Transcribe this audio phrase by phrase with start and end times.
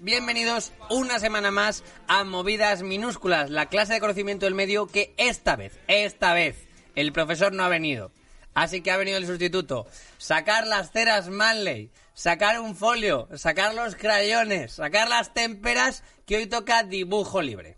[0.00, 5.56] Bienvenidos una semana más a Movidas Minúsculas, la clase de conocimiento del medio que esta
[5.56, 8.10] vez, esta vez, el profesor no ha venido.
[8.54, 9.86] Así que ha venido el sustituto.
[10.16, 16.46] Sacar las ceras Manley, sacar un folio, sacar los crayones, sacar las témperas, que hoy
[16.46, 17.76] toca dibujo libre.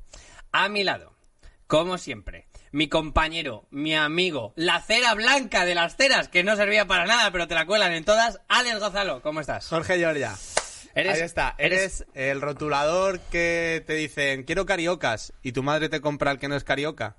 [0.53, 1.15] A mi lado,
[1.67, 6.87] como siempre, mi compañero, mi amigo, la cera blanca de las ceras, que no servía
[6.87, 9.67] para nada, pero te la cuelan en todas, Alex Gonzalo, ¿cómo estás?
[9.69, 10.35] Jorge Giorgia.
[10.95, 11.55] Eres- Ahí está.
[11.59, 16.39] eres- Eres, el rotulador que te dicen, quiero cariocas, y tu madre te compra el
[16.39, 17.17] que no es carioca.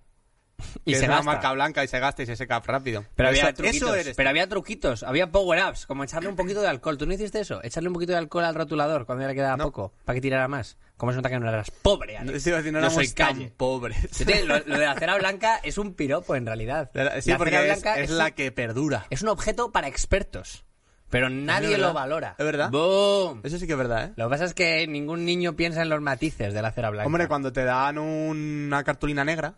[0.86, 1.31] Y que se es una gasta.
[1.31, 3.03] marca blanca y se gasta y se seca rápido.
[3.16, 4.16] Pero había Eso- truquitos, Eso eres.
[4.16, 6.97] pero había truquitos, había power-ups, como echarle un poquito de alcohol.
[7.00, 7.63] ¿Tú no hiciste eso?
[7.63, 9.63] Echarle un poquito de alcohol al rotulador cuando ya le quedaba No.
[9.66, 10.78] poco, para que tirara más.
[10.97, 13.97] ¿Cómo se nota que no eras pobre, No, sí, éramos soy tan pobres.
[14.25, 16.91] Te- lo, lo de la cera blanca es un piropo, en realidad.
[17.22, 19.08] Sí, la porque cera es, blanca es la que perdura.
[19.09, 20.63] es un objeto para expertos,
[21.11, 22.33] pero nadie lo valora.
[22.39, 22.71] ¿Es verdad?
[22.71, 23.41] ¡Boom!
[23.43, 24.13] Eso sí que es verdad, ¿eh?
[24.15, 27.05] Lo que pasa es que ningún niño piensa en los matices de la cera blanca.
[27.05, 29.53] Hombre, cuando te dan una cartulina negra,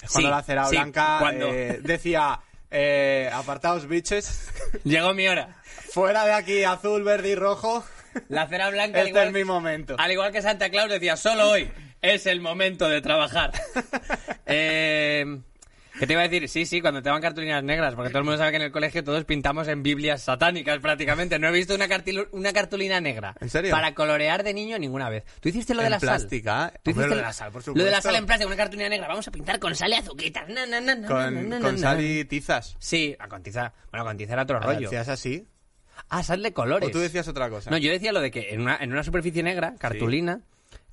[0.00, 4.48] es cuando Sí, la cera sí, blanca cuando- eh, decía, eh, apartaos biches,
[4.84, 5.56] Llegó mi hora.
[5.92, 7.84] fuera de aquí azul, verde y rojo,
[8.28, 9.96] La cera blanca, este igual, es mi momento.
[9.98, 13.50] al igual que Santa Claus, decía, solo hoy es el momento de trabajar.
[14.46, 15.40] eh,
[15.98, 16.48] ¿Qué te iba a decir?
[16.48, 18.72] Sí, sí, cuando te dan cartulinas negras, porque todo el mundo sabe que en el
[18.72, 21.38] colegio todos pintamos en Biblias satánicas prácticamente.
[21.38, 21.86] No he visto una,
[22.32, 23.34] una cartulina negra.
[23.40, 23.70] ¿En serio?
[23.70, 25.24] Para colorear de niño ninguna vez.
[25.40, 26.80] ¿Tú hiciste lo de En la plástica, sal?
[26.82, 28.08] ¿Tú hiciste lo de la sal, por Lo de la supuesto.
[28.08, 29.08] sal en plástico, una cartulina negra.
[29.08, 30.48] Vamos a pintar con sal y azuquitas.
[30.48, 32.76] Na, na, na, Con, con sal y tizas.
[32.80, 33.72] Sí, a con tiza.
[33.90, 34.80] Bueno, con tiza era otro Ah, rollo.
[34.90, 35.46] ¿Decías así?
[36.08, 36.88] Ah, sal de colores.
[36.88, 37.70] ¿O tú decías otra cosa?
[37.70, 40.40] No, yo decía lo de que en una, en una superficie negra, cartulina,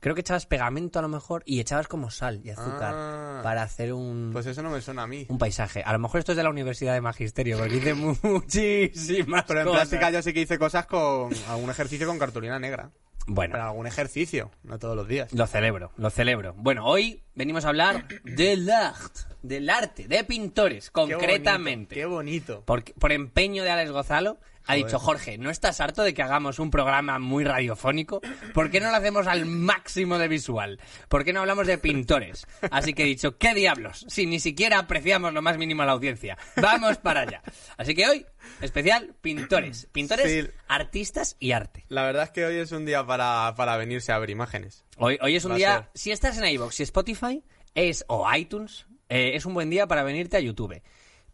[0.02, 3.40] creo que echabas pegamento a lo mejor y echabas como sal y azúcar Ah.
[3.44, 5.26] para hacer un, Pues eso no me suena a mí.
[5.30, 5.82] un paisaje.
[5.84, 9.66] A lo mejor esto es de la Universidad de Magisterio, porque hice muchísimas Pero en
[9.68, 9.82] cosas.
[9.90, 12.92] plástica yo sí que hice cosas con algún ejercicio con cartulina negra.
[13.28, 15.32] Bueno, Pero algún ejercicio, no todos los días.
[15.32, 16.56] lo celebro, lo celebro.
[16.58, 21.94] Bueno, hoy venimos a hablar del art, del arte, de pintores, Qué bonito, concretamente.
[21.96, 22.64] Qué bonito.
[22.66, 26.60] Por, por empeño de Alex Gozalo, ha dicho, Jorge, ¿no estás harto de que hagamos
[26.60, 28.22] un programa muy radiofónico?
[28.54, 30.80] ¿Por qué no lo hacemos al máximo de visual?
[31.10, 32.46] ¿Por qué no hablamos de pintores?
[32.72, 34.06] Así que he dicho, ¿qué diablos?
[34.08, 36.38] Si ni siquiera apreciamos lo más mínimo a la audiencia.
[36.56, 37.42] Vamos para allá.
[37.78, 38.26] Así que hoy,
[38.62, 39.88] especial, pintores.
[39.92, 40.52] Pintores, Sí.
[40.68, 41.86] artistas y arte.
[41.90, 44.86] La verdad es que hoy es un día para, para venirse a ver imágenes.
[44.98, 47.44] Hoy, hoy es un Va día, si estás en iVoox y Spotify,
[47.76, 50.82] es, o iTunes, eh, es un buen día para venirte a YouTube.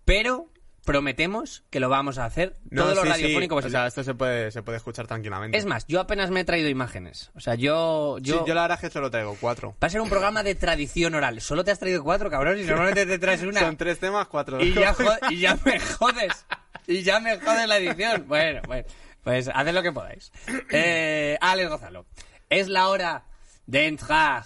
[0.05, 0.49] Pero
[0.87, 3.67] prometemos que lo vamos a hacer todo lo sí, radiofónico sí.
[3.67, 5.57] O sea, esto se puede, se puede escuchar tranquilamente.
[5.57, 7.29] Es más, yo apenas me he traído imágenes.
[7.35, 8.15] O sea, yo...
[8.19, 8.45] Sí, yo...
[8.45, 9.75] yo la verdad es que solo traigo cuatro.
[9.83, 11.41] Va a ser un programa de tradición oral.
[11.41, 13.59] Solo te has traído cuatro, cabrón, y normalmente te traes una.
[13.59, 14.63] Son tres temas, cuatro.
[14.63, 16.45] y, ya jo- y ya me jodes.
[16.87, 18.25] Y ya me jodes la edición.
[18.25, 18.87] Bueno, bueno.
[19.23, 20.31] Pues haced lo que podáis.
[20.71, 22.05] Eh, Alex Gonzalo.
[22.49, 23.25] Es la hora
[23.65, 24.45] de entrar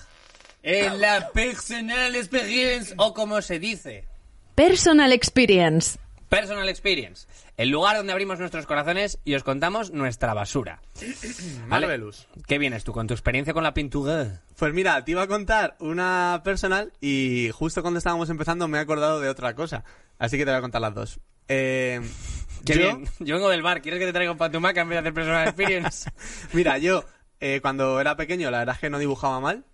[0.64, 4.08] en la personal experience, o como se dice,
[4.56, 6.00] Personal Experience.
[6.32, 7.28] Personal experience.
[7.58, 10.82] El lugar donde abrimos nuestros corazones y os contamos nuestra basura.
[11.68, 11.86] ¿Vale?
[11.88, 12.26] Marvelous.
[12.48, 14.42] ¿Qué vienes tú con tu experiencia con la pintura?
[14.58, 18.82] Pues mira, te iba a contar una personal y justo cuando estábamos empezando me he
[18.82, 19.84] acordado de otra cosa.
[20.18, 21.20] Así que te voy a contar las dos.
[21.50, 22.00] Eh,
[22.66, 23.06] Qué yo- bien.
[23.20, 23.82] Yo vengo del bar.
[23.82, 26.10] ¿Quieres que te traiga un patumaca en vez de hacer personal experience?
[26.54, 27.04] Mira, yo
[27.42, 29.66] eh, cuando era pequeño la verdad es que no dibujaba mal.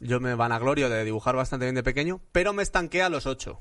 [0.00, 3.60] Yo me vanaglorio de dibujar bastante bien de pequeño, pero me estanqué a los ocho.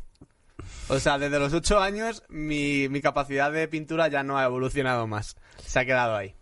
[0.91, 5.07] O sea, desde los ocho años mi, mi capacidad de pintura ya no ha evolucionado
[5.07, 5.37] más.
[5.65, 6.35] Se ha quedado ahí.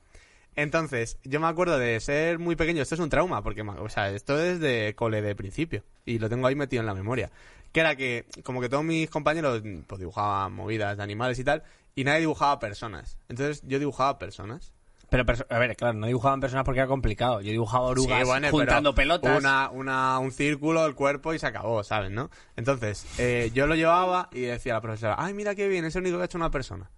[0.55, 2.81] Entonces, yo me acuerdo de ser muy pequeño.
[2.81, 5.83] Esto es un trauma, porque, o sea, esto es de cole de principio.
[6.03, 7.29] Y lo tengo ahí metido en la memoria.
[7.71, 11.61] Que era que, como que todos mis compañeros, pues dibujaban movidas de animales y tal,
[11.93, 13.19] y nadie dibujaba personas.
[13.29, 14.73] Entonces, yo dibujaba personas.
[15.09, 17.41] Pero, a ver, claro, no dibujaban personas porque era complicado.
[17.41, 19.37] Yo dibujaba orugas Sí, bueno, juntando pelotas.
[19.39, 22.11] Una, una, un círculo, el cuerpo y se acabó, ¿sabes?
[22.11, 22.29] ¿no?
[22.55, 25.95] Entonces, eh, yo lo llevaba y decía a la profesora, ay, mira qué bien, es
[25.95, 26.91] el único que ha hecho una persona.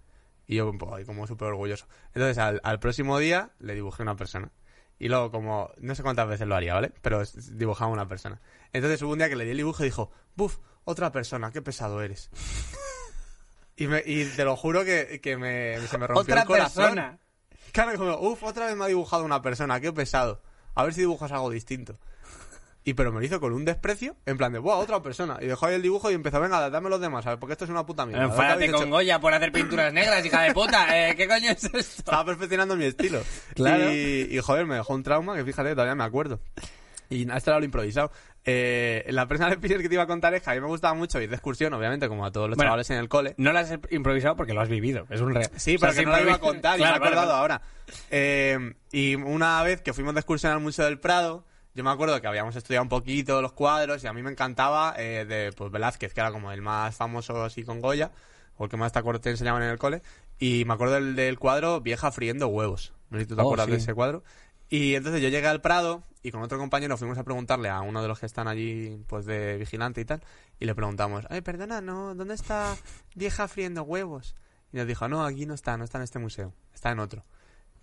[0.46, 1.86] Y yo, pues, como súper orgulloso.
[2.08, 4.50] Entonces, al, al próximo día le dibujé una persona.
[4.98, 6.92] Y luego, como, no sé cuántas veces lo haría, ¿vale?
[7.00, 7.22] Pero
[7.52, 8.40] dibujaba una persona.
[8.72, 11.60] Entonces hubo un día que le di el dibujo y dijo, buf, otra persona, qué
[11.62, 12.30] pesado eres.
[13.76, 16.84] y, me, y te lo juro que, que me, se me rompió Otra el corazón.
[16.84, 17.18] persona.
[17.72, 20.40] Claro, como, uff, otra vez me ha dibujado una persona, qué pesado.
[20.74, 21.98] A ver si dibujas algo distinto.
[22.84, 25.38] Y pero me lo hizo con un desprecio, en plan de, ¡buah, otra persona!
[25.40, 27.38] Y dejó ahí el dibujo y empezó, venga, dame los demás, ¿sabes?
[27.38, 28.24] Porque esto es una puta mierda.
[28.24, 28.90] ¿Qué Enfádate con hecho?
[28.90, 31.10] Goya por hacer pinturas negras, hija de puta.
[31.10, 31.78] Eh, ¿Qué coño es esto?
[31.78, 33.22] Estaba perfeccionando mi estilo.
[33.54, 33.92] Claro.
[33.92, 36.40] Y, y, joder, me dejó un trauma que fíjate, todavía me acuerdo.
[37.08, 38.10] Y nada, esto era lo improvisado.
[38.44, 40.94] Eh, la personal experience que te iba a contar es que a mí me gustaba
[40.94, 43.34] mucho ir de excursión, obviamente, como a todos los Bueno, chavales en el cole.
[43.36, 45.06] No lo has improvisado porque lo has vivido.
[45.10, 45.48] Es un re...
[45.56, 47.38] Sí, o sea, pero que no lo iba a contar y me he acordado vale,
[47.38, 47.62] ahora.
[48.10, 51.44] Eh, y una vez que fuimos de excursión al Museo del Prado,
[51.74, 54.94] yo me acuerdo que habíamos estudiado un poquito los cuadros y a mí me encantaba
[54.98, 58.10] eh, de pues, Velázquez, que era como el más famoso así con Goya,
[58.56, 60.02] o el que más te, acuerdo- te enseñaban en el cole.
[60.38, 62.92] Y me acuerdo del, del cuadro Vieja friendo huevos.
[63.10, 64.24] No sé si tú te Oh, acuerdas de ese cuadro.
[64.74, 68.00] Y entonces yo llegué al Prado y con otro compañero fuimos a preguntarle a uno
[68.00, 70.22] de los que están allí, pues de vigilante y tal,
[70.58, 72.74] y le preguntamos, ay, perdona, no, ¿dónde está
[73.14, 74.34] vieja friendo huevos?
[74.72, 77.22] Y nos dijo, no, aquí no está, no está en este museo, está en otro.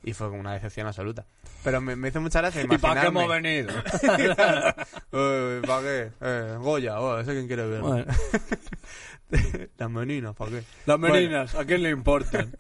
[0.02, 1.28] Y fue como una decepción absoluta.
[1.64, 3.64] Pero me, me hizo mucha gracia ¿Y para qué hemos imaginarme...
[3.66, 3.84] venido?
[5.68, 6.12] ¿Para qué?
[6.22, 7.82] Eh, Goya, oh, ese quien quiere ver.
[7.82, 8.06] Bueno.
[9.78, 10.64] Las meninas, ¿para qué?
[10.88, 11.14] Las Bueno.
[11.14, 12.56] meninas, ¿a quién le importan?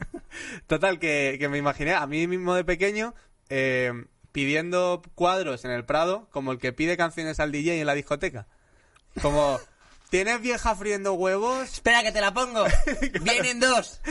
[0.67, 3.15] Total, que, que me imaginé a mí mismo de pequeño
[3.49, 3.91] eh,
[4.31, 8.47] pidiendo cuadros en el Prado como el que pide canciones al DJ en la discoteca.
[9.21, 9.59] Como,
[10.09, 11.63] ¿tienes vieja friendo huevos?
[11.73, 12.65] Espera que te la pongo.
[13.23, 14.01] Vienen dos.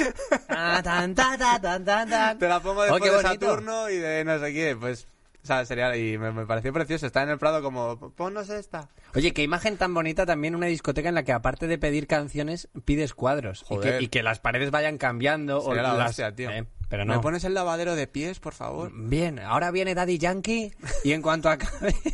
[0.48, 2.38] Ta, tan, ta, ta, tan, tan, tan.
[2.38, 3.22] Te la pongo Oh, después qué de.
[3.22, 4.76] Saturno y de no sé qué.
[4.78, 5.06] Pues,
[5.42, 7.06] o sea, sería, y me, me pareció precioso.
[7.06, 8.88] Está en el Prado como, ponnos esta.
[9.14, 12.68] Oye, qué imagen tan bonita también una discoteca en la que aparte de pedir canciones,
[12.84, 13.64] pides cuadros.
[13.70, 15.60] Y que, y que las paredes vayan cambiando.
[15.62, 16.50] Sería la las- hostia, tío.
[16.50, 17.20] Eh, pero ¿Me no.
[17.20, 18.90] pones el lavadero de pies, por favor?
[18.94, 20.72] Bien, ahora viene Daddy Yankee
[21.04, 21.94] y en cuanto acabe...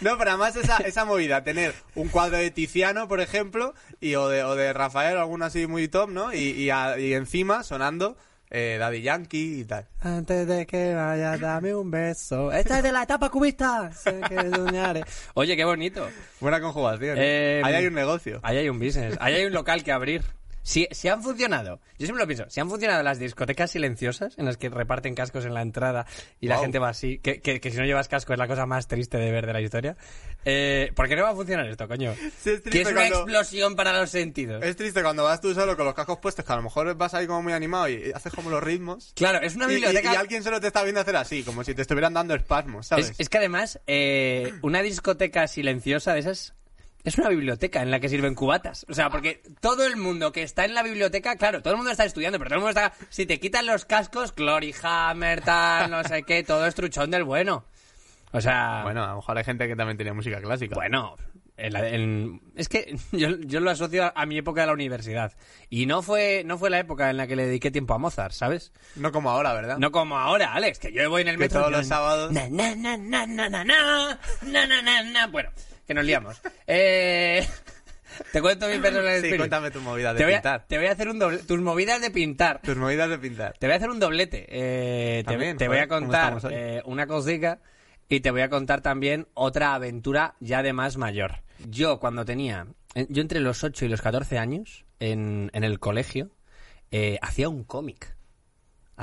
[0.00, 4.28] No, pero además esa, esa movida, tener un cuadro de Tiziano, por ejemplo, y, o,
[4.28, 6.32] de, o de Rafael, alguno así muy top, ¿no?
[6.32, 8.16] Y, y, a- y encima sonando
[8.50, 9.86] eh, Daddy Yankee y tal.
[10.00, 12.52] Antes de que vaya, dame un beso.
[12.52, 13.92] Esta es de la etapa cubista.
[13.92, 15.04] Sé que soñaré.
[15.34, 16.08] Oye, qué bonito.
[16.40, 17.16] Buena conjugación.
[17.18, 18.40] Eh, Ahí hay un negocio.
[18.42, 19.16] Ahí hay un business.
[19.20, 20.22] Ahí hay un local que abrir.
[20.66, 24.46] Si, si han funcionado, yo siempre lo pienso, si han funcionado las discotecas silenciosas en
[24.46, 26.06] las que reparten cascos en la entrada
[26.40, 28.64] y la gente va así, que, que, que si no llevas casco es la cosa
[28.64, 29.94] más triste de ver de la historia,
[30.46, 32.14] eh, ¿por qué no va a funcionar esto, coño?
[32.14, 34.64] Sí, es triste que es una cuando- explosión para los sentidos.
[34.64, 37.12] Es triste cuando vas tú solo con los cascos puestos, que a lo mejor vas
[37.12, 39.12] ahí como muy animado y haces como los ritmos.
[39.14, 40.14] Claro, es una Y- y- biblioteca...
[40.14, 43.10] Y, alguien solo te está viendo hacer así, como si te estuvieran dando espasmos, ¿sabes?
[43.10, 46.54] Es, es que además, eh, una discoteca silenciosa de esas
[47.04, 48.84] es una biblioteca en la que sirven cubatas.
[48.88, 51.92] O sea, porque todo el mundo que está en la biblioteca, claro, todo el mundo
[51.92, 52.92] está estudiando, pero todo el mundo está.
[53.10, 57.24] Si te quitan los cascos, Glory Hammer, tal, no sé qué, todo es truchón del
[57.24, 57.64] bueno.
[58.32, 58.80] O sea.
[58.82, 60.74] Bueno, a lo mejor hay gente que también tenía música clásica.
[60.74, 61.16] Bueno,
[61.56, 65.34] en la- en- es que yo, yo lo asocio a mi época de la universidad.
[65.70, 68.32] Y no fue, no fue la época en la que le dediqué tiempo a Mozart,
[68.32, 68.72] ¿sabes?
[68.96, 69.78] No como ahora, ¿verdad?
[69.78, 71.60] No como ahora, Alex, que yo voy en el Que metro.
[71.60, 75.26] todos los sábados- Na, na, na, na, na, na, na, na, na, na, na.
[75.28, 75.50] Bueno,
[75.86, 76.40] que nos liamos.
[76.66, 77.46] Eh,
[78.32, 79.38] te cuento mi personal Sí, experience.
[79.38, 80.64] cuéntame tu movida de te voy, a, pintar.
[80.66, 82.60] te voy a hacer un doble, tus movidas de pintar.
[82.62, 83.54] Tus movidas de pintar.
[83.58, 84.46] Te voy a hacer un doblete.
[84.48, 87.60] Eh, te voy a joder, ¿cómo contar eh, una cosica
[88.08, 91.42] y te voy a contar también otra aventura ya de más mayor.
[91.68, 95.78] Yo cuando tenía, eh, yo entre los 8 y los 14 años en, en el
[95.80, 96.30] colegio,
[96.90, 98.14] eh, hacía un cómic.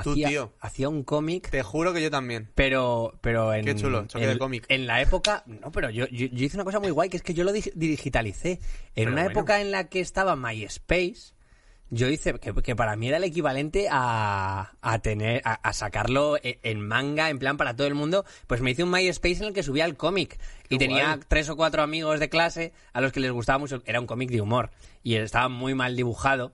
[0.02, 0.52] Tú, Hacía, tío.
[0.60, 2.48] hacía un cómic Te juro que yo también.
[2.54, 3.64] pero, pero en.
[3.64, 4.64] Qué chulo, choque en, de cómic.
[4.68, 5.42] En la época.
[5.46, 7.52] No, pero yo, yo, yo hice una cosa muy guay, que es que yo lo
[7.52, 8.52] dig- digitalicé.
[8.52, 8.60] En
[8.94, 9.38] Pero una bueno.
[9.38, 11.34] época en la que estaba MySpace,
[11.90, 12.32] yo hice.
[12.38, 15.42] Que, que para mí era el equivalente a, a tener.
[15.44, 18.24] A, a sacarlo e- en manga, en plan para todo el mundo.
[18.46, 20.38] Pues me hice un MySpace en el que subía el cómic.
[20.70, 23.82] Y tenía tres o cuatro amigos de clase a los que les gustaba mucho.
[23.84, 24.70] Era un cómic de humor.
[25.02, 26.52] Y estaba muy mal dibujado.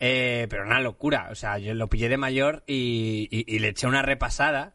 [0.00, 1.28] Eh, pero una locura.
[1.30, 4.74] O sea, yo lo pillé de mayor y, y- y le eché una repasada.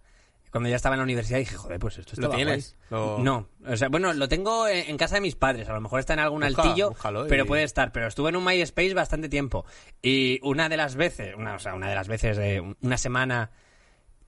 [0.51, 2.75] Cuando ya estaba en la universidad dije, joder, pues esto ¿Lo estaba tienes?
[2.91, 5.67] Lo- No, o sea, bueno, lo tengo en, en casa de mis padres.
[5.67, 6.91] A lo mejor está en algún Busca- altillo,
[7.25, 7.91] y- pero puede estar.
[7.91, 9.65] Pero estuve en un MySpace bastante tiempo.
[10.01, 13.49] Y una de las veces, una, o sea, una de las veces de una semana...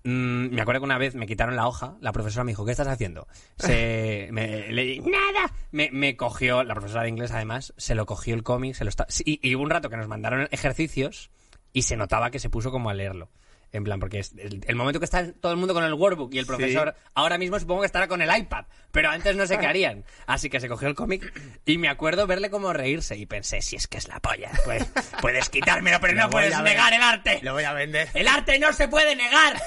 [0.06, 2.72] mm, me acuerdo que una vez me quitaron la hoja, la profesora me dijo, ¿qué
[2.72, 3.28] estás haciendo?
[3.58, 5.52] Se, me, le nada.
[5.72, 8.90] Me, me cogió, la profesora de inglés además, se lo cogió el cómic, se lo
[8.90, 11.30] está, y, y hubo un rato que nos mandaron ejercicios
[11.74, 13.30] y se notaba que se puso como a leerlo.
[13.76, 16.34] En plan, porque es el, el momento que está todo el mundo con el workbook
[16.34, 19.58] y el profesor ahora mismo supongo que estará con el iPad, pero antes no sé
[19.58, 20.06] qué harían.
[20.28, 21.34] Así que se cogió el cómic
[21.66, 24.86] y me acuerdo verle como reírse y pensé, si es que es la polla, pues
[25.20, 27.40] puedes quitármelo, pero no Lo puedes negar el arte.
[27.42, 28.08] Lo voy a vender.
[28.14, 29.62] El arte no se puede negar.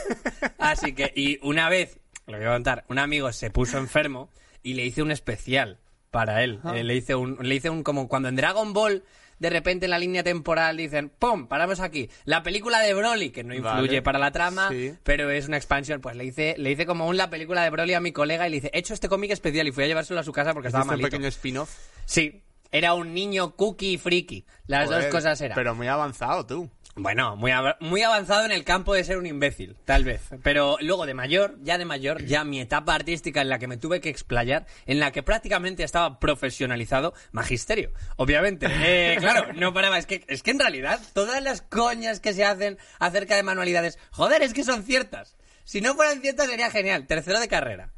[0.56, 2.84] Así que, y una vez lo voy a contar.
[2.88, 4.30] Un amigo se puso enfermo
[4.62, 5.78] y le hice un especial
[6.10, 6.60] para él.
[6.64, 6.76] Ah.
[6.76, 9.02] Eh, le hice un, le hice un como cuando en Dragon Ball
[9.38, 11.46] de repente en la línea temporal dicen ¡pum!
[11.46, 12.10] paramos aquí.
[12.24, 14.02] La película de Broly que no influye Vale.
[14.02, 14.94] para la trama, Sí.
[15.04, 16.00] pero es una expansión.
[16.00, 18.50] Pues le hice le hice como un la película de Broly a mi colega y
[18.50, 20.68] le hice he hecho este cómic especial y fui a llevárselo a su casa porque
[20.68, 21.16] estaba Hiciste un malito.
[21.16, 21.70] pequeño spin-off.
[22.04, 22.42] Sí.
[22.70, 24.44] Era un niño cookie y friki.
[24.66, 25.54] Las dos cosas eran.
[25.54, 26.68] Pero muy avanzado, tú.
[26.98, 30.20] Bueno, muy, av- muy avanzado en el campo de ser un imbécil, tal vez.
[30.42, 33.76] Pero luego de mayor, ya de mayor, ya mi etapa artística en la que me
[33.76, 38.66] tuve que explayar, en la que prácticamente estaba profesionalizado, magisterio, obviamente.
[38.90, 39.98] Eh, claro, no paraba.
[39.98, 43.98] Es que, es que en realidad todas las coñas que se hacen acerca de manualidades,
[44.10, 45.36] joder, es que son ciertas.
[45.64, 47.06] Si no fueran ciertas sería genial.
[47.06, 47.90] Tercero de carrera.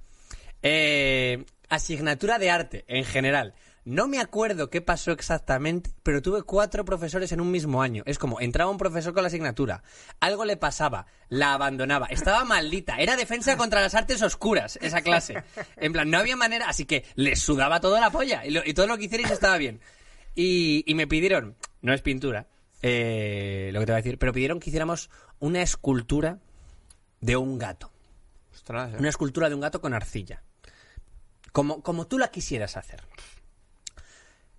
[0.62, 3.54] Eh, asignatura de arte, en general.
[3.84, 8.02] No me acuerdo qué pasó exactamente, pero tuve cuatro profesores en un mismo año.
[8.06, 9.82] Es como, entraba un profesor con la asignatura,
[10.20, 15.42] algo le pasaba, la abandonaba, estaba maldita, era defensa contra las artes oscuras, esa clase.
[15.76, 18.74] En plan, no había manera, así que les sudaba toda la polla y, lo- y
[18.74, 19.80] todo lo que hicierais estaba bien.
[20.34, 22.46] Y, y me pidieron, no es pintura,
[22.82, 25.08] eh, lo que te voy a decir, pero pidieron que hiciéramos
[25.38, 26.38] una escultura
[27.20, 27.90] de un gato.
[28.52, 28.96] Ostras, eh.
[28.98, 30.42] Una escultura de un gato con arcilla.
[31.52, 33.02] Como, como tú la quisieras hacer.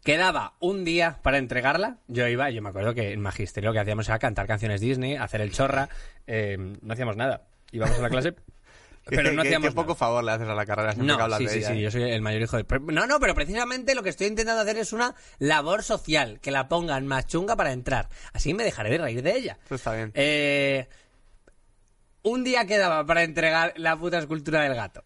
[0.03, 1.97] Quedaba un día para entregarla.
[2.07, 5.15] Yo iba, yo me acuerdo que en magisterio lo que hacíamos era cantar canciones Disney,
[5.15, 5.89] hacer el chorra.
[6.25, 7.43] eh, no hacíamos nada.
[7.71, 8.33] Íbamos a la clase,
[9.05, 9.95] pero ¿Qué- no qué- hacíamos Qué poco nada.
[9.95, 11.73] favor le haces a la carrera siempre que No, hablas sí, de sí, ella, sí,
[11.73, 11.81] ¿eh?
[11.83, 12.65] yo soy el mayor hijo de...
[12.91, 16.67] No, no, pero precisamente lo que estoy intentando hacer es una labor social, que la
[16.67, 18.09] pongan más chunga para entrar.
[18.33, 19.59] Así me dejaré de reír de ella.
[19.65, 20.11] Eso está bien.
[20.15, 20.87] Eh,
[22.23, 25.03] un día quedaba para entregar la puta escultura del gato.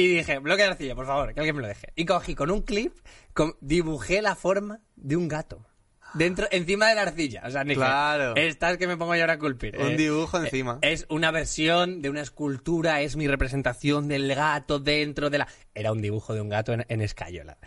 [0.00, 1.92] Y dije, bloque de arcilla, por favor, que alguien me lo deje.
[1.94, 2.94] Y cogí con un clip,
[3.34, 5.66] con- dibujé la forma de un gato.
[6.14, 7.42] Dentro, encima de la arcilla.
[7.46, 8.34] O sea, dije, Claro.
[8.34, 9.76] Estas que me pongo yo ahora a culpir.
[9.78, 10.78] Un Eh, dibujo encima.
[10.82, 15.48] Es una versión de una escultura, es mi representación del gato dentro de la...
[15.74, 17.58] Era un dibujo de un gato en, en escayola.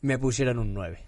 [0.00, 1.04] Me pusieron un 9.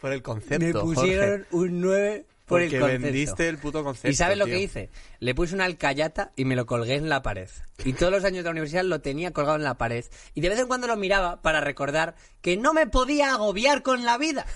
[0.00, 1.56] Por el concepto, Me pusieron Jorge.
[1.56, 3.02] un 9 por el Porque concepto.
[3.02, 4.54] vendiste el puto concepto, ¿Y sabes lo tío.
[4.54, 4.90] que hice?
[5.20, 7.48] Le puse una alcayata y me lo colgué en la pared.
[7.84, 10.04] Y todos los años de la universidad lo tenía colgado en la pared.
[10.34, 14.04] Y de vez en cuando lo miraba para recordar que no me podía agobiar con
[14.04, 14.46] la vida.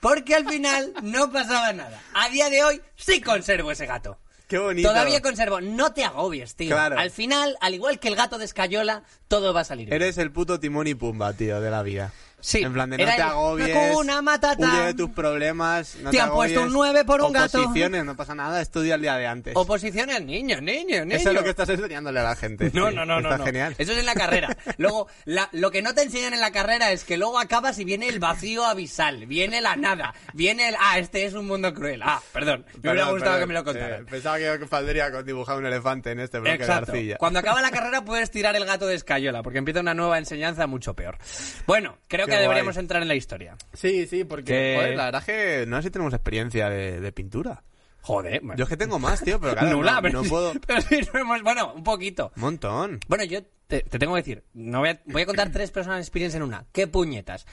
[0.00, 2.00] Porque al final no pasaba nada.
[2.14, 4.18] A día de hoy sí conservo ese gato.
[4.48, 4.88] Qué bonito.
[4.88, 5.60] Todavía conservo.
[5.60, 6.70] No te agobies, tío.
[6.74, 6.98] Claro.
[6.98, 9.86] Al final, al igual que el gato de Escayola, todo va a salir.
[9.88, 9.94] bien.
[10.02, 12.12] Eres el puto Timón y Pumba, tío, de la vida.
[12.40, 13.76] Sí, En plan de no era te agobies.
[13.76, 14.58] Hakuna Matata.
[14.66, 15.96] Huye de tus problemas.
[16.02, 16.66] No Te te, han puesto agobies.
[16.66, 17.60] un nueve por un gato.
[17.60, 18.60] Oposiciones, no pasa nada.
[18.60, 19.52] Estudia el día de antes.
[19.56, 21.20] Oposiciones, niños, niños, niños.
[21.20, 22.70] Eso es lo que estás enseñándole a la gente.
[22.74, 23.28] No, Sí, no, no, no.
[23.28, 23.44] Está no.
[23.44, 23.74] genial.
[23.78, 24.56] Eso es en la carrera.
[24.78, 27.84] Luego, la- lo que no te enseñan en la carrera es que luego acabas y
[27.84, 32.00] viene el vacío abisal, viene la nada, viene el, ah, este es un mundo cruel.
[32.02, 33.40] Ah, perdón, me hubiera gustado perdón.
[33.40, 34.02] que me lo contaran.
[34.02, 36.92] Eh, pensaba que valdría con dibujar un elefante en este bloque Exacto.
[36.92, 37.16] de arcilla.
[37.18, 40.66] Cuando acaba la carrera puedes tirar el gato de escayola, porque empieza una nueva enseñanza
[40.66, 41.18] mucho peor.
[41.66, 42.82] Bueno, creo Qué que deberíamos guay.
[42.84, 43.56] entrar en la historia.
[43.72, 47.00] Sí, sí, porque Que- joder, la verdad es que no sé si tenemos experiencia de,
[47.00, 47.62] de pintura.
[48.02, 48.56] Joder, bueno.
[48.56, 50.52] Yo es que tengo más, tío, pero claro, Nula, no, pero, no sí- puedo...
[50.66, 52.32] pero sí, no hemos- bueno, un poquito.
[52.36, 53.00] Un montón.
[53.08, 56.00] Bueno, yo te, te tengo que decir, no voy a, voy a contar tres personal
[56.00, 56.64] experience en una.
[56.72, 57.46] ¿Qué puñetas?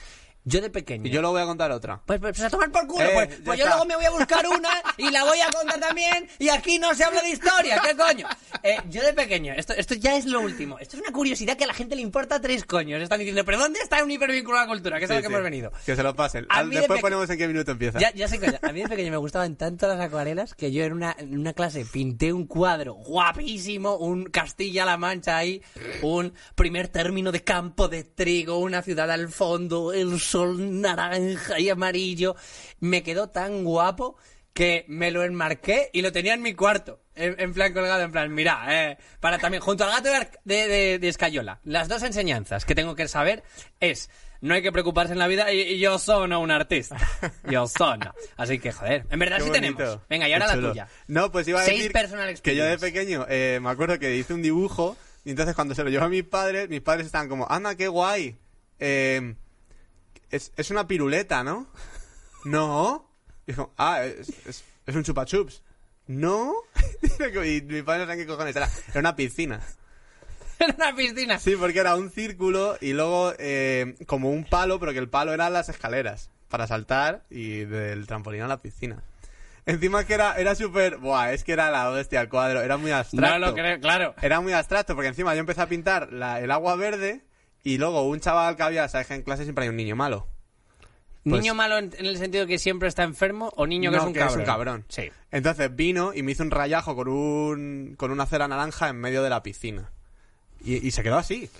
[0.48, 1.06] Yo de pequeño.
[1.06, 2.00] Y yo lo voy a contar otra.
[2.06, 3.04] Pues, pues a tomar por culo.
[3.04, 3.76] Eh, pues pues yo está.
[3.76, 6.28] luego me voy a buscar una y la voy a contar también.
[6.38, 7.80] Y aquí no se habla de historia.
[7.84, 8.26] ¿Qué coño?
[8.62, 10.78] Eh, yo de pequeño, esto, esto ya es lo último.
[10.78, 13.02] Esto es una curiosidad que a la gente le importa tres coños.
[13.02, 14.98] Están diciendo, ¿pero dónde está un hipervínculo a la cultura?
[14.98, 15.32] Que es a Sí, lo que sí.
[15.34, 15.72] hemos venido.
[15.84, 16.46] Que se lo pasen.
[16.48, 17.98] A Al- de Después peque- ponemos en qué minuto empieza.
[17.98, 20.84] Ya, ya sé que a mí de pequeño me gustaban tanto las acuarelas que yo
[20.84, 25.62] en una, en una clase pinté un cuadro guapísimo, un Castilla-La Mancha ahí,
[26.02, 31.68] un primer término de campo de trigo, una ciudad al fondo, el sol naranja y
[31.70, 32.36] amarillo.
[32.80, 34.16] Me quedó tan guapo
[34.52, 37.00] que me lo enmarqué y lo tenía en mi cuarto.
[37.14, 40.08] En, en plan colgado, en plan, mira, eh, para también, junto al gato
[40.44, 41.60] de, de, de- Escayola.
[41.64, 43.42] Las dos enseñanzas que tengo que saber
[43.80, 44.08] es,
[44.40, 46.96] no hay que preocuparse en la vida y, y yo soy un artista.
[47.50, 47.98] Yo soy.
[48.36, 49.76] Así que, joder, en verdad Qué sí bonito.
[49.76, 50.00] tenemos.
[50.08, 50.88] Venga, y ahora la tuya.
[51.08, 54.14] No, pues iba a Seis decir personal que yo de pequeño eh, me acuerdo que
[54.16, 57.28] hice un dibujo y entonces cuando se lo llevó a mis padres, mis padres estaban
[57.28, 58.36] como, anda, qué guay.
[58.78, 59.34] Eh,
[60.30, 61.66] es, es una piruleta, ¿no?
[62.44, 63.10] No.
[63.46, 65.62] Y dijo, ah, es, es, es un chupa chups.
[66.06, 66.54] No.
[67.44, 68.68] y mis padres no saben qué cojones era.
[68.90, 69.60] Era una piscina.
[70.60, 71.38] En una piscina.
[71.38, 75.32] Sí, porque era un círculo y luego eh, como un palo, pero que el palo
[75.32, 79.00] eran las escaleras para saltar y del trampolín a la piscina.
[79.66, 80.96] Encima que era, era súper...
[80.96, 83.38] Buah, es que era la hostia el cuadro, era muy abstracto.
[83.38, 84.16] No lo creo, claro.
[84.20, 87.24] Era muy abstracto porque encima yo empecé a pintar la- el agua verde
[87.74, 90.26] y luego un chaval que había, sabes que en clase siempre hay un niño malo.
[91.24, 94.02] Pues- ¿Niño malo en, en el sentido que siempre está enfermo o niño que No,
[94.02, 94.40] es un que es cabrón?
[94.40, 94.84] un cabrón.
[94.88, 95.10] Sí.
[95.30, 99.22] Entonces vino y me hizo un rayajo con un con una cera naranja en medio
[99.22, 99.90] de la piscina.
[100.64, 101.50] Y, y se quedó así.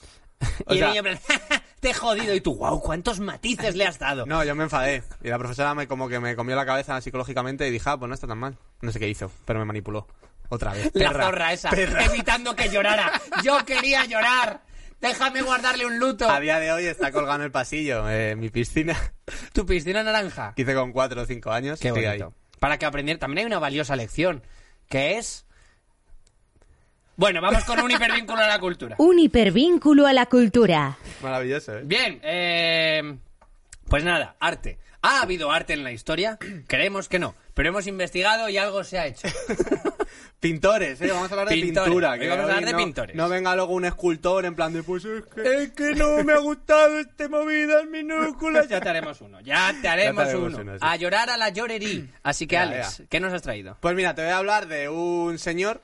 [0.66, 1.40] O y el sea, niño en plan,
[1.80, 2.32] te he jodido.
[2.34, 4.24] Y tú, wow, ¿cuántos matices le has dado?
[4.24, 5.02] No, yo me enfadé.
[5.22, 8.08] Y la profesora me como que me comió la cabeza psicológicamente y dije, ah, pues
[8.08, 8.56] no está tan mal.
[8.80, 10.06] No sé qué hizo, pero me manipuló.
[10.48, 10.90] Otra vez.
[10.94, 11.24] La Perra.
[11.26, 11.70] zorra esa,
[12.04, 13.20] evitando que llorara.
[13.44, 14.62] Yo quería llorar.
[15.00, 16.28] Déjame guardarle un luto.
[16.28, 18.96] A día de hoy está colgado en el pasillo, eh, mi piscina,
[19.52, 20.54] Tu piscina naranja.
[20.56, 21.78] hice con 4 o 5 años.
[21.80, 22.10] Qué bonito.
[22.10, 22.24] ahí.
[22.58, 23.20] Para que aprendiera.
[23.20, 24.42] También hay una valiosa lección,
[24.88, 25.44] que es...
[27.16, 28.94] Bueno, vamos con un hipervínculo a la cultura.
[29.00, 30.96] Un hipervínculo a la cultura.
[31.20, 31.82] Maravilloso, ¿eh?
[31.84, 33.16] Bien, eh,
[33.88, 34.78] pues nada, arte.
[35.02, 36.38] ¿Ha habido arte en la historia?
[36.68, 39.26] Creemos que no, pero hemos investigado y algo se ha hecho.
[40.40, 41.08] Pintores, ¿eh?
[41.10, 41.88] Vamos a hablar de Pintores.
[41.88, 42.18] pintura.
[42.18, 43.16] Que vamos a hablar de no- pintores.
[43.16, 45.62] No venga luego un escultor en plan de, pues es que...
[45.64, 48.68] Es que no me ha gustado este movidas minúsculas.
[48.68, 50.62] Ya te haremos uno, ya te haremos, Ya te haremos uno.
[50.62, 50.78] uno, sí.
[50.80, 52.08] A llorar a la llorerí.
[52.22, 53.06] Así que, Ya, Alex, ya.
[53.06, 53.76] ¿qué nos has traído?
[53.80, 55.82] Pues mira, te voy a hablar de un señor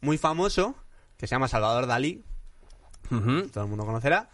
[0.00, 0.76] muy famoso
[1.16, 2.22] que se llama Salvador Dalí.
[3.08, 4.28] Todo el mundo conocerá.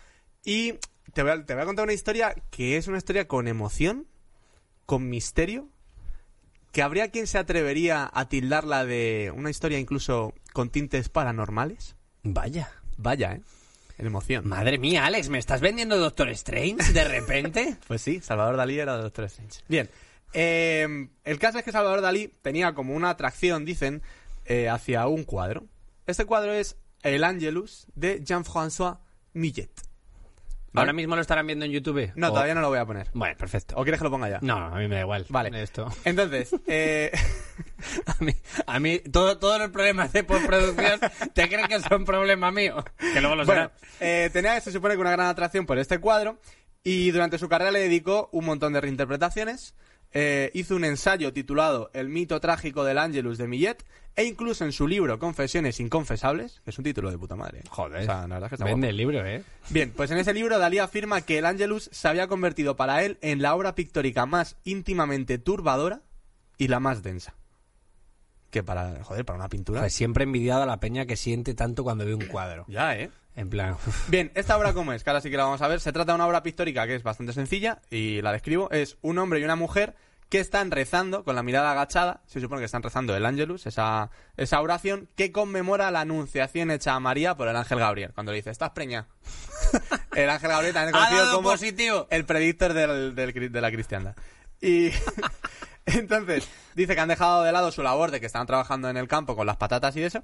[0.45, 0.75] Y
[1.13, 4.07] te voy, a, te voy a contar una historia que es una historia con emoción,
[4.87, 5.69] con misterio,
[6.73, 11.97] que habría quien se atrevería a tildarla de una historia incluso con tintes paranormales.
[12.23, 12.71] Vaya.
[12.97, 13.41] Vaya, ¿eh?
[13.99, 14.49] En emoción.
[14.49, 17.77] Madre mía, Alex, ¿me estás vendiendo Doctor Strange de repente?
[17.87, 19.61] Pues sí, Salvador Dalí era tres Strange.
[19.69, 19.91] Bien.
[20.33, 24.03] eh, el caso es que Salvador Dalí tenía como una atracción, dicen,
[24.47, 25.67] eh, hacia un cuadro.
[26.07, 28.99] Este cuadro es El Angelus de Jean-François
[29.35, 29.71] Millet.
[30.75, 32.13] ¿Ahora mismo lo estarán viendo en YouTube?
[32.15, 33.09] No, O- todavía no lo voy a poner.
[33.13, 33.75] Bueno, perfecto.
[33.77, 34.39] ¿O quieres que lo ponga ya?
[34.43, 35.27] No, a mí me da igual.
[35.29, 35.63] Vale.
[35.63, 35.89] Esto.
[36.05, 37.11] Entonces, eh,
[38.07, 38.33] A mí,
[38.67, 41.01] a mí todo- todos los problemas de postproducción
[41.35, 42.85] te creen que son problema mío.
[42.99, 46.39] Que luego lo bueno, eh, tenía, se supone que una gran atracción por este cuadro
[46.83, 49.75] y durante su carrera le dedicó un montón de reinterpretaciones.
[50.13, 53.85] Eh, hizo un ensayo titulado El mito trágico del Angelus de Millet
[54.17, 57.61] e incluso en su libro Confesiones inconfesables, que es un título de puta madre.
[57.61, 57.65] ¿eh?
[57.71, 58.03] Joder.
[58.03, 58.91] O sea, la verdad es que está Vende guapo.
[58.91, 59.45] el libro, ¿eh?
[59.71, 63.19] Bien, pues en ese libro Dalí afirma que el Angelus se había convertido para él
[63.21, 66.03] en la obra pictórica más íntimamente turbadora
[66.59, 67.35] y la más densa.
[68.51, 69.81] Que para, joder, para una pintura.
[69.81, 72.65] Pues siempre envidiado a la peña que siente tanto cuando ve un cuadro.
[72.67, 73.11] ya, ¿eh?
[73.37, 73.77] En plan...
[74.09, 75.81] Bien, esta obra cómo es, que ahora sí que la vamos a ver.
[75.81, 78.71] Se trata de una obra pictórica que es bastante sencilla y la describo.
[78.71, 79.95] Es un hombre y una mujer
[80.29, 82.23] que están rezando con la mirada agachada.
[82.27, 86.95] Se supone que están rezando el Angelus, esa, esa oración que conmemora la anunciación hecha
[86.95, 88.13] a María por el ángel Gabriel.
[88.15, 89.09] Cuando le dice, estás preña.
[90.15, 92.07] el ángel Gabriel también Ha conocido dado como positivo.
[92.11, 94.15] el predictor del, del cri- de la cristiandad.
[94.61, 94.91] Y
[95.87, 99.09] entonces dice que han dejado de lado su labor de que están trabajando en el
[99.09, 100.23] campo con las patatas y eso.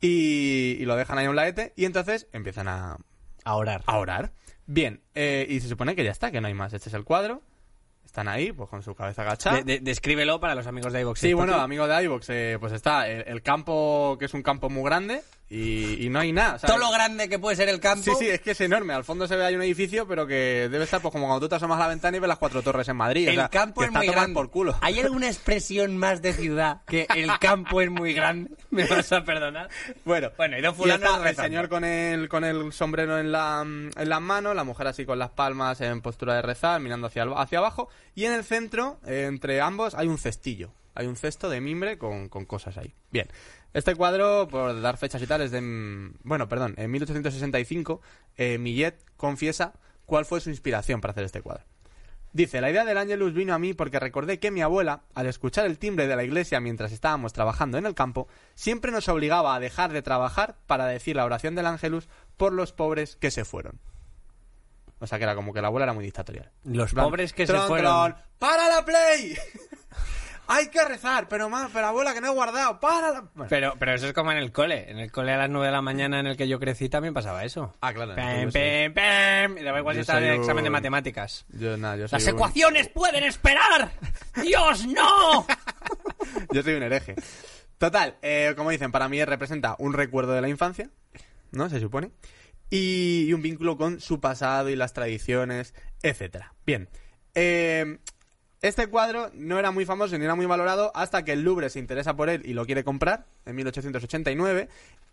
[0.00, 1.72] Y, y lo dejan ahí a un laete.
[1.76, 2.96] Y entonces empiezan a,
[3.44, 3.82] A orar.
[3.86, 4.32] a orar.
[4.66, 6.72] Bien, eh, y se supone que ya está, que no hay más.
[6.72, 7.42] Este es el cuadro.
[8.04, 9.56] Están ahí, pues con su cabeza agachada.
[9.58, 11.20] De- de- descríbelo para los amigos de iVox.
[11.20, 14.68] Sí, bueno, amigo de iVox, eh, pues está el, el campo, que es un campo
[14.70, 16.58] muy grande, y, y no hay nada.
[16.58, 18.04] Todo lo grande que puede ser el campo.
[18.04, 18.94] Sí, sí, es que es enorme.
[18.94, 21.48] Al fondo se ve ahí un edificio, pero que debe estar pues como cuando tú
[21.48, 23.26] te asomas a la ventana y ves las cuatro torres en Madrid.
[23.26, 24.34] o El sea, campo que es está muy grande.
[24.34, 24.76] por culo.
[24.80, 28.52] ¿Hay alguna expresión más de ciudad que el campo es muy grande?
[28.70, 29.68] ¿Me vas a perdonar?
[30.04, 34.08] Bueno, Bueno, y dos fulanos el señor con el, con el sombrero en, la, en
[34.08, 37.58] las manos, la mujer así con las palmas en postura de rezar, mirando hacia, hacia
[37.58, 40.70] abajo, y en el centro, eh, entre ambos, hay un cestillo.
[40.94, 42.92] Hay un cesto de mimbre con, con cosas ahí.
[43.10, 43.28] Bien,
[43.72, 45.60] este cuadro, por dar fechas y tal, es de...
[45.60, 48.00] mm, Bueno, perdón, en 1865,
[48.36, 49.74] eh, Millet confiesa
[50.06, 51.64] cuál fue su inspiración para hacer este cuadro.
[52.32, 55.66] Dice, la idea del Angelus vino a mí porque recordé que mi abuela, al escuchar
[55.66, 59.60] el timbre de la iglesia mientras estábamos trabajando en el campo, siempre nos obligaba a
[59.60, 63.80] dejar de trabajar para decir la oración del Angelus por los pobres que se fueron.
[65.00, 66.52] O sea que era como que la abuela era muy dictatorial.
[66.62, 68.12] Los Plan, pobres que se fueron.
[68.12, 69.36] tron, ¡Para la play!
[70.52, 73.20] Hay que rezar, pero más, pero abuela que no he guardado, para la...
[73.34, 73.46] Bueno.
[73.48, 74.90] Pero, pero eso es como en el cole.
[74.90, 77.14] En el cole a las 9 de la mañana en el que yo crecí también
[77.14, 77.72] pasaba eso.
[77.80, 78.14] Ah, claro.
[78.16, 79.58] Pem, pem, pem.
[79.58, 81.46] Y daba igual si estaba en examen de matemáticas.
[81.50, 83.92] Yo, nada, yo soy ¡Las un- ecuaciones pueden esperar!
[84.42, 85.46] ¡Dios, no!
[86.52, 87.14] Yo soy un hereje.
[87.78, 90.90] Total, eh, como dicen, para mí representa un recuerdo de la infancia,
[91.52, 91.68] ¿no?
[91.70, 92.10] Se supone.
[92.70, 96.54] Y, y un vínculo con su pasado y las tradiciones, etcétera.
[96.66, 96.88] Bien.
[97.34, 97.98] Eh,
[98.62, 101.78] este cuadro no era muy famoso ni era muy valorado hasta que el Louvre se
[101.78, 104.68] interesa por él y lo quiere comprar en 1889.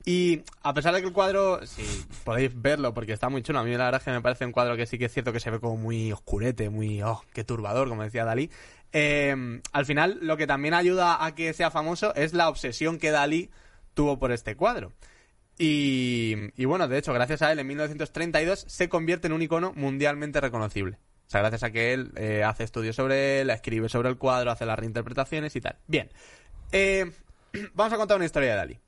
[0.05, 1.83] Y a pesar de que el cuadro, si
[2.23, 4.51] podéis verlo porque está muy chulo, a mí la verdad es que me parece un
[4.51, 7.43] cuadro que sí que es cierto que se ve como muy oscurete, muy, oh, qué
[7.43, 8.49] turbador, como decía Dalí.
[8.91, 13.12] Eh, al final, lo que también ayuda a que sea famoso es la obsesión que
[13.12, 13.49] Dalí
[13.93, 14.93] tuvo por este cuadro.
[15.57, 19.73] Y, y bueno, de hecho, gracias a él, en 1932 se convierte en un icono
[19.73, 20.99] mundialmente reconocible.
[21.28, 24.50] O sea, gracias a que él eh, hace estudios sobre él, escribe sobre el cuadro,
[24.50, 25.76] hace las reinterpretaciones y tal.
[25.86, 26.10] Bien.
[26.72, 27.12] Eh,
[27.74, 28.80] vamos a contar una historia de Dalí.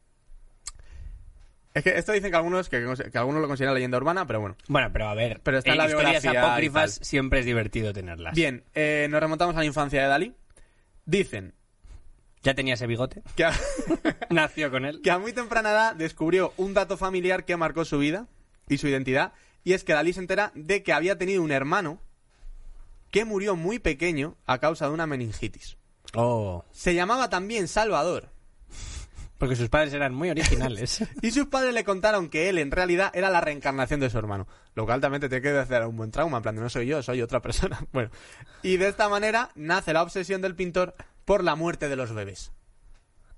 [1.73, 4.56] Es que esto dicen que algunos, que, que algunos lo consideran leyenda urbana, pero bueno.
[4.67, 8.34] Bueno, pero a ver, Pero está en la historias apócrifas siempre es divertido tenerlas.
[8.34, 10.36] Bien, eh, nos remontamos a la infancia de Dalí.
[11.06, 11.54] Dicen
[12.41, 13.21] ¿Ya tenía ese bigote?
[13.36, 13.54] que a,
[14.30, 15.02] Nació con él.
[15.02, 18.28] que a muy temprana edad descubrió un dato familiar que marcó su vida
[18.67, 22.02] y su identidad, y es que Dalí se entera de que había tenido un hermano
[23.11, 25.77] que murió muy pequeño a causa de una meningitis.
[26.15, 28.29] Oh, Se llamaba también Salvador,
[29.37, 31.03] porque sus padres eran muy originales.
[31.21, 34.47] y sus padres le contaron que él en realidad era la reencarnación de su hermano,
[34.75, 36.87] lo cual también te tiene que hacer un buen trauma, en plan de no soy
[36.87, 37.79] yo, soy otra persona.
[37.93, 38.09] Bueno,
[38.63, 40.95] y de esta manera nace la obsesión del pintor
[41.25, 42.51] por la muerte de los bebés.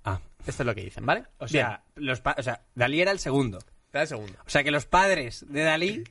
[0.06, 1.26] ah, Esto es lo que dicen, ¿vale?
[1.38, 3.60] o sea, los pa- o sea, Dalí era el segundo.
[3.86, 4.34] Espera un segundo.
[4.46, 6.04] O sea, que los padres de Dalí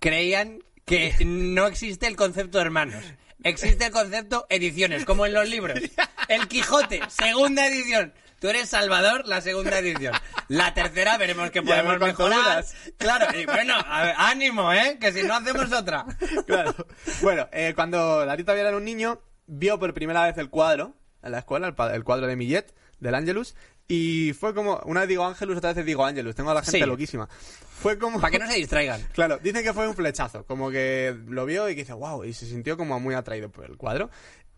[0.00, 0.58] creían
[0.90, 3.04] que no existe el concepto de hermanos.
[3.44, 5.78] Existe el concepto ediciones, como en los libros.
[6.26, 8.12] El Quijote, segunda edición.
[8.40, 10.14] Tú eres Salvador, la segunda edición.
[10.48, 12.64] La tercera veremos que podemos mejorar.
[12.96, 14.98] Claro, y bueno, a ver, ánimo, ¿eh?
[15.00, 16.06] Que si no hacemos otra.
[16.46, 16.74] Claro.
[17.22, 21.30] Bueno, eh, cuando Dalí todavía era un niño, vio por primera vez el cuadro en
[21.30, 23.54] la escuela, el, el cuadro de Millet, del Angelus,
[23.92, 26.78] y fue como, una vez digo Angelus, otra vez digo Angelus, tengo a la gente
[26.78, 26.84] Sí.
[26.86, 27.28] loquísima.
[27.28, 28.20] Fue como...
[28.20, 29.00] Para que no se distraigan.
[29.12, 32.32] Claro, dicen que fue un flechazo, como que lo vio y que dice, wow, y
[32.32, 34.08] se sintió como muy atraído por el cuadro.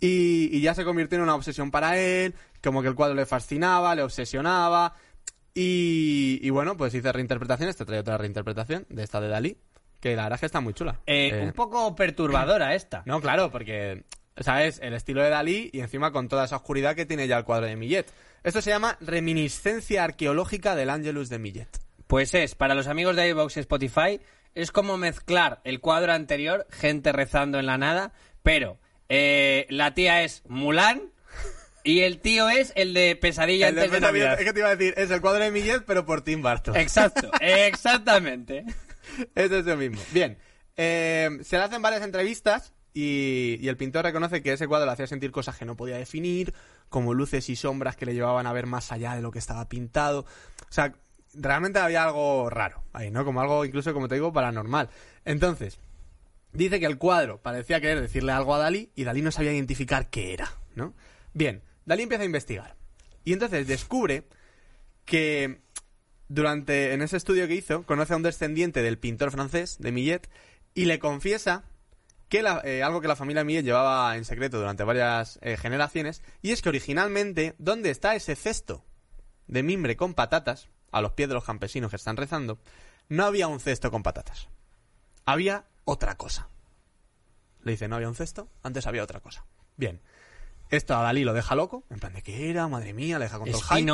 [0.01, 3.25] Y, y ya se convirtió en una obsesión para él, como que el cuadro le
[3.25, 4.95] fascinaba, le obsesionaba.
[5.55, 9.57] Y, y bueno, pues hice reinterpretaciones, te traigo otra reinterpretación de esta de Dalí,
[10.01, 11.01] que la verdad es que está muy chula.
[11.07, 13.03] Eh, Eh, Un poco perturbadora esta.
[13.07, 14.05] no, claro, porque,
[14.39, 14.79] ¿sabes?
[14.83, 17.67] El estilo de Dalí y encima con toda esa oscuridad que tiene ya el cuadro
[17.67, 18.07] de Millet.
[18.45, 21.69] Esto se llama reminiscencia arqueológica del Angelus de Millet.
[22.07, 24.21] Pues es, para los amigos de iVox y Spotify,
[24.55, 30.23] es como mezclar el cuadro anterior, gente rezando en la nada, pero eh, la tía
[30.23, 31.03] es Mulan
[31.85, 34.39] y el tío es el de Pesadilla El antes de Pesadilla- Navidad.
[34.41, 36.77] es que te iba a decir, es el cuadro de Millet, pero por Tim Burton.
[36.77, 38.65] Exacto, exactamente.
[39.35, 40.01] es eso mismo.
[40.11, 40.37] Bien,
[40.77, 45.07] eh, se le hacen varias entrevistas y, el pintor reconoce que ese cuadro le hacía
[45.07, 46.53] sentir cosas que no podía definir,
[46.89, 49.69] como luces y sombras que le llevaban a ver más allá de lo que estaba
[49.69, 50.21] pintado.
[50.21, 50.95] O sea,
[51.35, 53.25] realmente había algo raro ahí, ¿no?
[53.25, 54.91] Como algo, incluso, como te digo, paranormal.
[55.25, 55.79] Entonces,
[56.53, 60.11] dice que el cuadro parecía querer decirle algo a Dalí y Dalí no sabía identificar
[60.11, 60.95] qué era, ¿no?
[61.33, 62.77] Bien, Dalí empieza a investigar.
[63.25, 64.25] Y entonces descubre
[65.05, 65.61] que
[66.29, 70.29] durante en ese estudio que hizo conoce a un descendiente del pintor francés de Millet
[70.75, 71.65] y le confiesa
[72.33, 76.23] que la- eh, algo que la familia Millet llevaba en secreto durante varias eh, generaciones
[76.41, 78.87] y es que originalmente dónde está ese cesto
[79.49, 82.59] de mimbre con patatas a los pies de los campesinos que están rezando
[83.11, 84.49] no había un cesto con patatas.
[85.27, 86.49] Había otra cosa.
[87.65, 89.45] Le dice no había un cesto antes había otra cosa
[89.77, 90.01] bien.
[90.71, 93.39] Esto a Dalí lo deja loco en plan de qué era madre mía le deja
[93.39, 93.85] con todo el hype.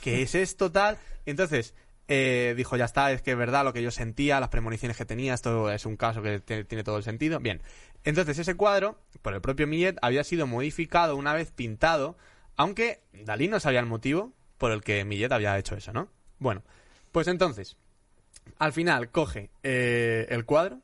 [0.00, 0.96] ¿qué es esto tal?
[1.26, 1.74] Entonces,
[2.12, 5.04] eh, dijo, ya está, es que es verdad lo que yo sentía, las premoniciones que
[5.04, 7.38] tenía, esto es un caso que tiene todo el sentido.
[7.38, 7.62] Bien,
[8.02, 12.18] entonces ese cuadro, por el propio Millet, había sido modificado una vez pintado,
[12.56, 16.08] aunque Dalí no sabía el motivo por el que Millet había hecho eso, ¿no?
[16.40, 16.64] Bueno,
[17.12, 17.76] pues entonces,
[18.58, 20.80] al final coge eh, el cuadro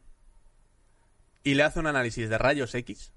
[1.43, 3.13] y le hace un análisis de rayos X.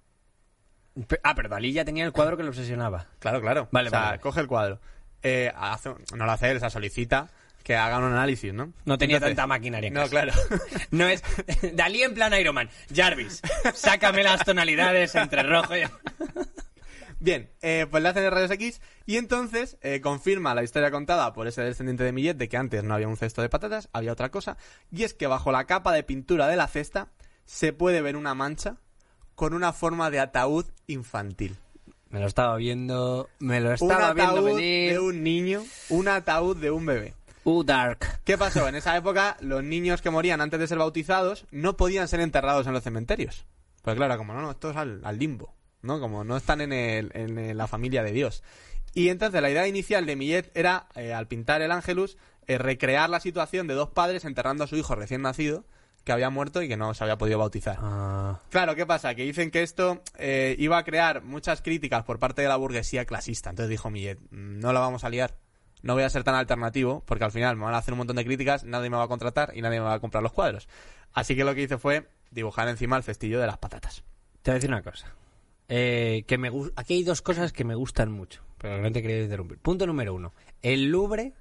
[1.23, 3.05] Ah, pero Dalí ya tenía el cuadro que lo obsesionaba.
[3.19, 3.67] Claro, claro.
[3.71, 4.21] Vale, o sea, vale, vale.
[4.21, 4.79] coge el cuadro.
[5.21, 7.29] Eh, hace- no lo hace él, o sea, solicita
[7.63, 8.73] que hagan un análisis, ¿no?
[8.85, 9.87] No tenía Entonces- tanta maquinaria.
[9.89, 10.11] en No, casa.
[10.11, 10.33] claro.
[10.91, 11.23] No es
[11.73, 12.69] Dalí en plan Iron Man.
[12.93, 13.41] Jarvis,
[13.73, 15.81] sácame las tonalidades entre rojo y...
[17.21, 21.33] Bien, eh, pues le hacen el rayos X y entonces eh, confirma la historia contada
[21.33, 24.13] por ese descendiente de Millet de que antes no había un cesto de patatas, había
[24.13, 24.55] otra cosa,
[24.89, 27.09] y es que bajo la capa de pintura de la cesta
[27.43, 28.77] se puede ver una mancha
[29.35, 31.57] con una forma de ataúd infantil.
[32.09, 34.91] Me lo estaba viendo, me lo Un estaba viendo ataúd venir.
[34.93, 37.15] de un niño, un ataúd de un bebé.
[37.43, 38.21] Uh, dark.
[38.23, 38.67] ¿Qué pasó?
[38.67, 42.67] En esa época, los niños que morían antes de ser bautizados no podían ser enterrados
[42.67, 43.45] en los cementerios.
[43.81, 45.99] Pues claro, como no, no, esto es al, al limbo, ¿no?
[45.99, 48.43] Como no están en, el- en la familia de Dios.
[48.93, 53.09] Y entonces la idea inicial de Millet era, eh, al pintar el Ángelus, eh, recrear
[53.09, 55.63] la situación de dos padres enterrando a su hijo recién nacido,
[56.03, 57.77] que había muerto y que no se había podido bautizar.
[57.79, 59.13] Ah, Claro, ¿qué pasa?
[59.15, 63.05] Que dicen que esto eh, iba a crear muchas críticas por parte de la burguesía
[63.05, 63.49] clasista.
[63.51, 65.35] Entonces dijo Millet, "Mm, no la vamos a liar.
[65.81, 68.15] No voy a ser tan alternativo, porque al final me van a hacer un montón
[68.17, 70.67] de críticas, nadie me va a contratar y nadie me va a comprar los cuadros.
[71.13, 74.03] Así que lo que hice fue dibujar encima el cestillo de las patatas.
[74.41, 75.13] te voy a decir una cosa.
[75.67, 79.21] Eh, que me Aquí hay dos cosas que me gustan mucho, pero no te quería
[79.21, 79.59] interrumpir.
[79.59, 80.33] Punto número uno.
[80.61, 81.33] El Louvre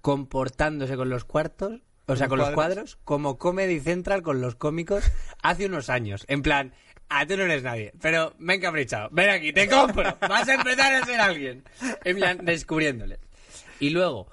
[0.00, 2.98] comportándose con los cuartos, o sea, ¿Los con los cuadros?
[3.04, 5.04] como Comedy Central con los cómicos
[5.42, 6.24] hace unos años.
[6.28, 6.72] En plan,
[7.08, 9.08] ah, tú no eres nadie, pero me he encaprichado.
[9.12, 10.16] Ven aquí, te compro.
[10.20, 11.64] Vas a empezar a ser alguien.
[12.04, 13.18] En plan, descubriéndole.
[13.80, 14.28] Y luego,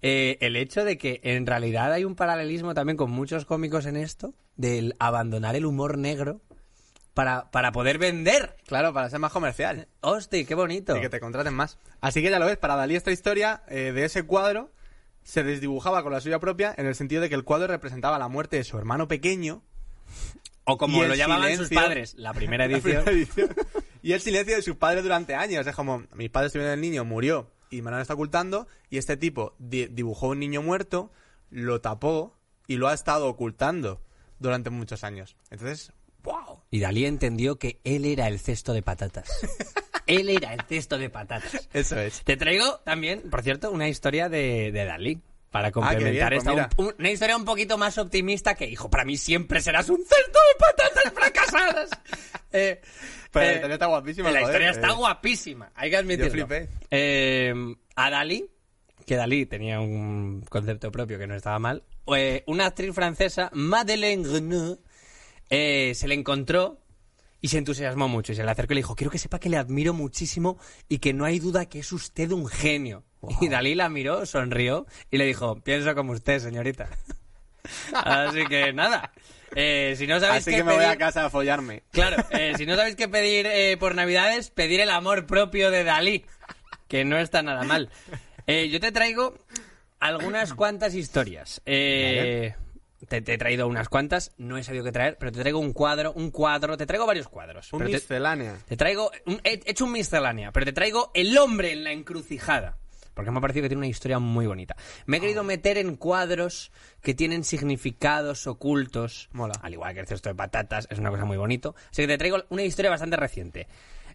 [0.00, 3.96] eh, el hecho de que en realidad hay un paralelismo también con muchos cómicos en
[3.96, 6.40] esto, del abandonar el humor negro
[7.14, 8.56] para, para poder vender.
[8.66, 9.88] Claro, para ser más comercial.
[10.00, 10.96] Hostia, qué bonito.
[10.96, 11.78] Y que te contraten más.
[12.00, 14.70] Así que ya lo ves, para Dalí esta historia eh, de ese cuadro
[15.24, 18.28] se desdibujaba con la suya propia en el sentido de que el cuadro representaba la
[18.28, 19.62] muerte de su hermano pequeño.
[20.64, 23.04] O como lo llamaban sus padres, la primera la edición.
[23.04, 23.56] primera edición.
[24.02, 25.66] y el silencio de sus padres durante años.
[25.66, 28.66] Es como, mis padres tuvieron el niño, murió y han estado ocultando.
[28.90, 31.10] Y este tipo di- dibujó un niño muerto,
[31.50, 34.00] lo tapó y lo ha estado ocultando
[34.38, 35.36] durante muchos años.
[35.50, 36.60] Entonces, wow.
[36.70, 39.28] Y Dalí entendió que él era el cesto de patatas.
[40.06, 41.68] él era el cesto de patatas.
[41.72, 42.22] Eso es.
[42.24, 45.20] Te traigo también, por cierto, una historia de, de Dalí.
[45.50, 48.90] Para complementar bien, esta, pues un- un- una historia un poquito más optimista que, hijo,
[48.90, 51.90] para mí siempre serás un cesto de patatas fracasadas.
[52.50, 52.80] Eh,
[53.30, 54.94] Pero la eh, historia está guapísima, La historia está eh.
[54.94, 56.30] guapísima, hay que admitirlo.
[56.30, 56.68] flipé.
[56.90, 57.54] Eh,
[57.96, 58.48] a Dalí,
[59.06, 61.82] que Dalí tenía un concepto propio que no estaba mal,
[62.16, 64.78] eh, una actriz francesa, Madeleine Renaud,
[65.50, 66.80] eh, se le encontró
[67.40, 69.48] y se entusiasmó mucho y se le acercó y le dijo, quiero que sepa que
[69.48, 73.04] le admiro muchísimo y que no hay duda que es usted un genio.
[73.40, 76.88] Y Dalí la miró, sonrió y le dijo, pienso como usted, señorita.
[77.92, 79.12] Así que nada,
[79.54, 81.82] eh, si no sabéis Así qué que me voy pedir- a casa a follarme.
[81.92, 85.84] Claro, eh, si no sabéis qué pedir eh, por Navidades, pedir el amor propio de
[85.84, 86.24] Dalí,
[86.88, 87.90] que no está nada mal.
[88.46, 89.38] Yo te traigo
[90.00, 91.60] algunas cuantas historias.
[91.66, 92.54] Eh,
[93.08, 95.72] te, te he traído unas cuantas, no he sabido qué traer, pero te traigo un
[95.72, 97.72] cuadro, un cuadro, te traigo varios cuadros.
[97.72, 98.56] Un te- miscelánea.
[98.66, 102.78] te traigo, un- he hecho un miscelánea, pero te traigo el hombre en la encrucijada.
[103.18, 104.76] Porque me ha parecido que tiene una historia muy bonita.
[105.06, 105.22] Me he Ah.
[105.22, 106.70] querido meter en cuadros
[107.02, 109.28] que tienen significados ocultos.
[109.32, 109.54] Mola.
[109.60, 111.74] Al igual que el cesto de patatas, es una cosa muy bonito.
[111.90, 113.66] Así que te traigo una historia bastante reciente.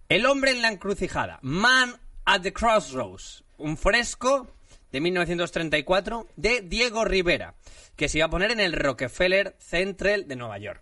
[0.07, 1.39] El hombre en la encrucijada.
[1.41, 3.43] Man at the Crossroads.
[3.57, 4.47] Un fresco
[4.93, 7.55] de 1934 de Diego Rivera,
[7.97, 10.81] que se iba a poner en el Rockefeller Central de Nueva York.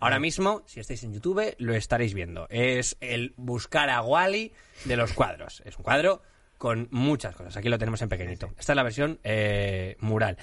[0.00, 2.46] Ahora mismo, si estáis en YouTube, lo estaréis viendo.
[2.48, 4.50] Es el buscar a Wally
[4.86, 5.62] de los cuadros.
[5.66, 6.22] Es un cuadro
[6.60, 7.56] con muchas cosas.
[7.56, 8.50] Aquí lo tenemos en pequeñito.
[8.58, 10.36] Esta es la versión eh, mural.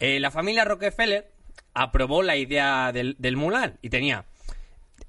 [0.00, 1.30] Eh, la familia Rockefeller
[1.74, 4.24] aprobó la idea del, del mural y tenía...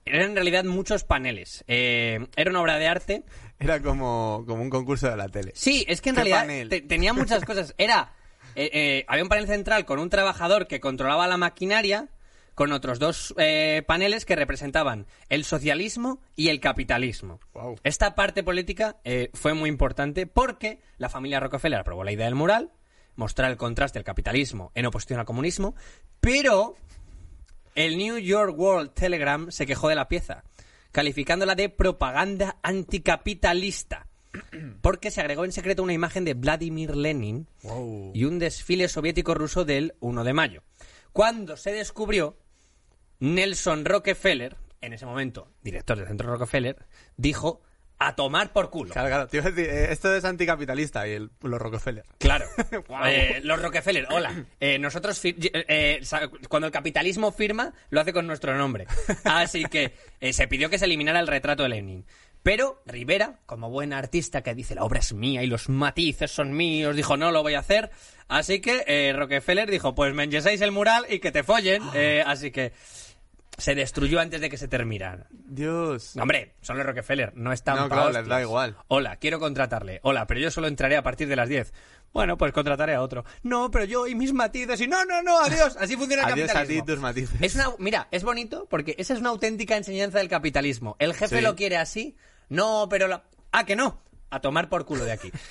[0.05, 1.63] Eran en realidad muchos paneles.
[1.67, 3.23] Eh, era una obra de arte
[3.59, 5.51] Era como, como un concurso de la tele.
[5.55, 7.73] Sí, es que en ¿Qué realidad te- tenía muchas cosas.
[7.79, 8.13] Era.
[8.55, 12.07] eh, eh, había un panel central con un trabajador que controlaba la maquinaria,
[12.55, 17.39] con otros dos eh, paneles que representaban el socialismo y el capitalismo.
[17.83, 22.35] Esta parte política eh, fue muy importante porque la familia Rockefeller aprobó la idea del
[22.35, 22.71] mural,
[23.15, 25.75] mostrar el contraste del capitalismo en oposición al comunismo,
[26.19, 26.75] pero
[27.75, 30.43] el New York World Telegram se quejó de la pieza,
[30.91, 34.07] calificándola de propaganda anticapitalista.
[34.81, 37.47] Porque se agregó en secreto una imagen de Vladimir Lenin
[38.13, 40.63] y un desfile soviético ruso del 1 de mayo.
[41.13, 42.37] Cuando se descubrió,
[43.19, 46.77] Nelson Rockefeller, en ese momento director del centro Rockefeller,
[47.17, 47.61] dijo
[47.99, 48.91] a tomar por culo.
[48.91, 49.27] Claro, claro.
[49.27, 52.03] Te iba a decir, eh, esto es anticapitalista y el, los Rockefeller.
[52.17, 52.45] Claro.
[53.05, 54.45] Eh, los Rockefeller, hola.
[54.59, 56.01] Eh, nosotros, eh,
[56.49, 58.87] cuando el capitalismo firma, lo hace con nuestro nombre.
[59.23, 59.93] Así que
[60.31, 62.05] se pidió que se eliminara el retrato de Lenin.
[62.43, 66.53] Pero Rivera, como buen artista que dice la obra es mía y los matices son
[66.53, 67.91] míos, dijo no lo voy a hacer.
[68.27, 71.83] Así que eh, Rockefeller dijo pues me enyesáis el mural y que te follen.
[71.93, 72.73] Eh, así que
[73.57, 75.27] se destruyó antes de que se terminara.
[75.29, 76.15] Dios.
[76.17, 78.75] Hombre, son los Rockefeller, no están No, claro, les da igual.
[78.87, 79.99] Hola, quiero contratarle.
[80.01, 81.71] Hola, pero yo solo entraré a partir de las 10.
[82.11, 83.23] Bueno, pues contrataré a otro.
[83.43, 85.77] No, pero yo y mis matices y no, no, no, adiós.
[85.79, 86.83] Así funciona el Adiós a ti capitalismo.
[86.83, 87.41] y tus matices.
[87.41, 90.95] Es una, mira, es bonito porque esa es una auténtica enseñanza del capitalismo.
[90.97, 91.41] El jefe Sí.
[91.43, 92.15] lo quiere así.
[92.51, 93.23] No, pero la...
[93.51, 94.01] Ah, que no.
[94.29, 95.31] A tomar por culo de aquí.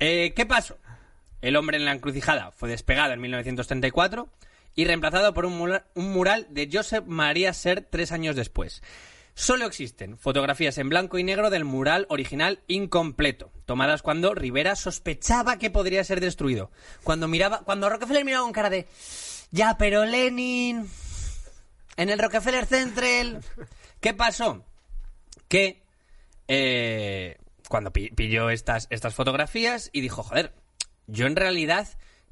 [0.00, 0.76] Eh, ¿Qué pasó?
[1.40, 4.28] El hombre en la encrucijada fue despegado en 1934
[4.74, 8.82] y reemplazado por un mural, un mural de Josep María Ser tres años después.
[9.34, 15.58] Solo existen fotografías en blanco y negro del mural original incompleto, tomadas cuando Rivera sospechaba
[15.58, 16.72] que podría ser destruido.
[17.04, 18.88] Cuando miraba, cuando Rockefeller miraba con cara de
[19.52, 20.90] ya, pero Lenin
[21.96, 23.44] en el Rockefeller Central.
[24.00, 24.64] ¿Qué pasó?
[25.48, 25.83] Que
[26.48, 30.54] eh, cuando pi- pilló estas, estas fotografías y dijo, joder,
[31.06, 31.88] yo en realidad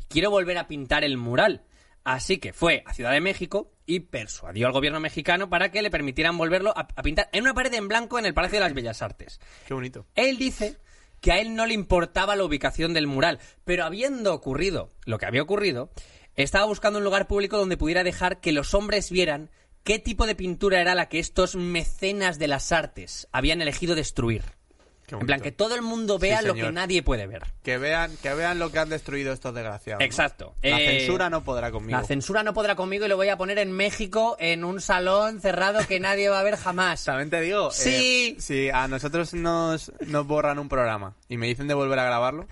[0.09, 1.65] quiero volver a pintar el mural.
[2.05, 5.91] Así que fue a Ciudad de México y persuadió al gobierno mexicano para que le
[5.91, 8.75] permitieran volverlo a, a pintar en una pared en blanco en el Palacio de las
[8.75, 9.41] Bellas Artes.
[9.69, 10.07] Qué bonito.
[10.17, 10.79] Él dice
[11.21, 15.27] que a él no le importaba la ubicación del mural, pero habiendo ocurrido lo que
[15.27, 15.93] había ocurrido,
[16.35, 19.51] estaba buscando un lugar público donde pudiera dejar que los hombres vieran
[19.85, 24.43] qué tipo de pintura era la que estos mecenas de las artes habían elegido destruir.
[25.09, 27.43] En plan, que todo el mundo vea Sí, lo que nadie puede ver.
[27.63, 30.01] Que vean, que vean lo que han destruido estos desgraciados.
[30.01, 30.07] ¿no?
[30.07, 30.55] Exacto.
[30.63, 31.99] La Eh, censura no podrá conmigo.
[32.01, 35.39] La censura no podrá conmigo y lo voy a poner en México en un salón
[35.43, 37.05] cerrado que nadie va a ver jamás.
[37.05, 38.37] También te digo, eh, Sí.
[38.39, 42.47] si a nosotros nos, nos borran un programa y me dicen de volver a grabarlo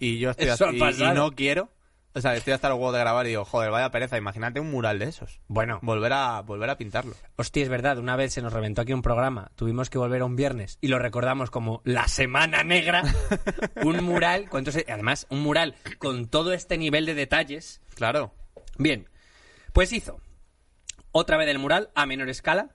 [0.00, 1.68] y yo estoy así, y, y no quiero,
[2.14, 4.70] o sea, estoy hasta el huevo de grabar y digo, joder, vaya pereza, imagínate un
[4.70, 5.40] mural de esos.
[5.48, 7.14] Bueno, Volver a, volver a pintarlo.
[7.36, 10.24] hostia, es verdad, una vez se nos reventó aquí un programa, tuvimos que volver a
[10.26, 13.02] un viernes y lo recordamos como la Semana Negra,
[13.84, 17.80] un mural, ¿cuántos e- además, un mural con todo este nivel de detalles.
[17.94, 18.34] Claro.
[18.78, 19.08] Bien,
[19.72, 20.20] pues hizo
[21.12, 22.70] otra vez el mural a menor escala,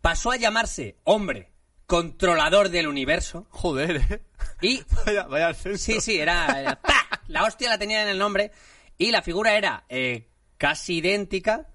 [0.00, 1.51] pasó a llamarse hombre
[1.92, 4.22] controlador del universo Joder, eh.
[4.62, 5.84] y Vaya, vaya ascenso.
[5.92, 6.94] Sí, sí, era, era- ¡pa!
[7.28, 8.50] La hostia la tenía en el nombre.
[8.96, 10.26] Y la figura era eh,
[10.56, 11.68] casi idéntica,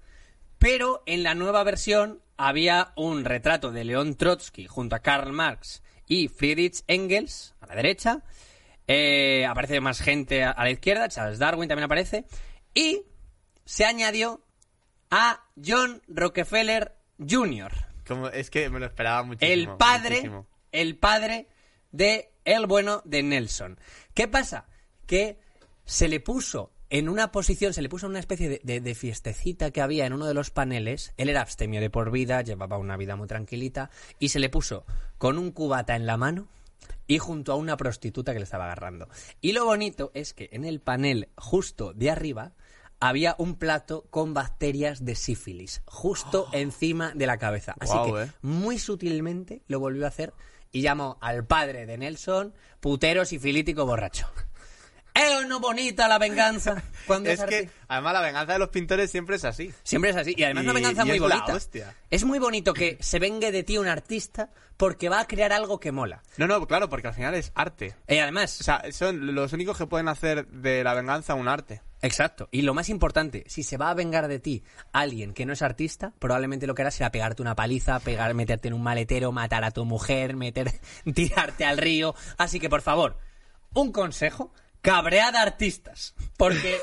[0.58, 5.84] pero en la nueva versión había un retrato de León Trotsky junto a Karl Marx
[6.08, 8.24] y Friedrich Engels a la derecha.
[8.88, 12.24] Eh, aparece más gente a, a la izquierda, Charles Darwin también aparece.
[12.74, 13.02] Y
[13.64, 14.42] se añadió
[15.12, 19.52] a John Rockefeller Jr., Como, es que me lo esperaba muchísimo.
[19.52, 20.46] el padre, muchísimo.
[20.72, 21.46] el padre
[21.92, 23.78] de el bueno de Nelson.
[24.14, 24.66] ¿Qué pasa?
[25.06, 25.38] Que
[25.84, 28.94] se le puso en una posición, se le puso en una especie de, de- de
[28.94, 31.12] fiestecita que había en uno de los paneles.
[31.18, 34.86] Él era abstemio de por vida, llevaba una vida muy tranquilita, y se le puso
[35.18, 36.48] con un cubata en la mano
[37.06, 39.08] y junto a una prostituta que le estaba agarrando.
[39.42, 42.52] Y lo bonito es que en el panel justo de arriba
[43.00, 47.74] había un plato con bacterias de sífilis, justo encima de la cabeza.
[47.80, 48.32] Así que eh.
[48.42, 50.32] muy sutilmente lo volvió a hacer
[50.72, 54.30] y llamó al padre de Nelson putero sifilítico borracho.
[55.14, 56.80] ¿Es no bonita la venganza?
[57.06, 59.72] Cuando Es es que, además, la venganza de los pintores siempre es así.
[59.82, 60.34] Siempre es así.
[60.36, 61.54] Y además Y- una venganza muy es bonita.
[61.54, 61.94] hostia.
[62.10, 65.80] Es muy bonito que se vengue de ti un artista porque va a crear algo
[65.80, 66.22] que mola.
[66.36, 67.96] No, no, claro, porque al final es arte.
[68.06, 71.82] Y además, O sea, son los únicos que pueden hacer de la venganza un arte.
[72.02, 72.48] Exacto.
[72.50, 75.62] Y lo más importante, si se va a vengar de ti alguien que no es
[75.62, 79.64] artista, probablemente lo que hará será pegarte una paliza, pegar, meterte en un maletero, matar
[79.64, 80.72] a tu mujer, meter,
[81.14, 82.14] tirarte al río.
[82.36, 83.18] Así que, por favor,
[83.74, 86.14] un consejo, cabread a artistas.
[86.36, 86.78] Porque,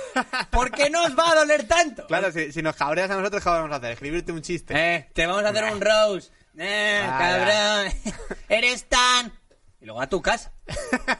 [0.51, 2.07] porque no os va a doler tanto.
[2.07, 3.91] Claro, si, si nos cabreas a nosotros, ¿qué vamos a hacer?
[3.91, 4.73] Escribirte un chiste.
[4.75, 6.31] Eh, te vamos a hacer un rose.
[6.57, 7.93] Eh, cabrón.
[8.49, 9.31] Eres tan...
[9.79, 10.51] Y luego a tu casa.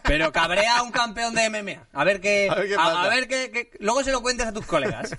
[0.03, 1.87] Pero cabrea a un campeón de MMA.
[1.93, 2.47] A ver qué...
[2.49, 3.03] A ver qué a- pasa.
[3.03, 5.15] a ver qué, qué- Luego se lo cuentes a tus colegas.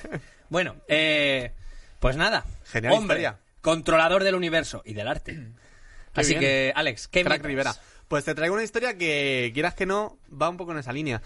[0.48, 1.52] Bueno, eh,
[2.00, 2.44] pues nada.
[2.64, 3.40] Genial Hombre, historia.
[3.60, 5.38] controlador del universo y del arte.
[6.14, 6.40] Así bien.
[6.40, 7.48] que, Alex, ¿qué me Crack traes?
[7.50, 7.74] Rivera.
[8.08, 11.20] Pues te traigo una historia que, quieras que no, va un poco en esa línea.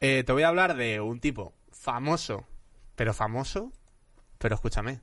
[0.00, 2.46] Eh, te voy a hablar de un tipo famoso,
[2.96, 3.72] pero famoso,
[4.38, 5.00] pero escúchame,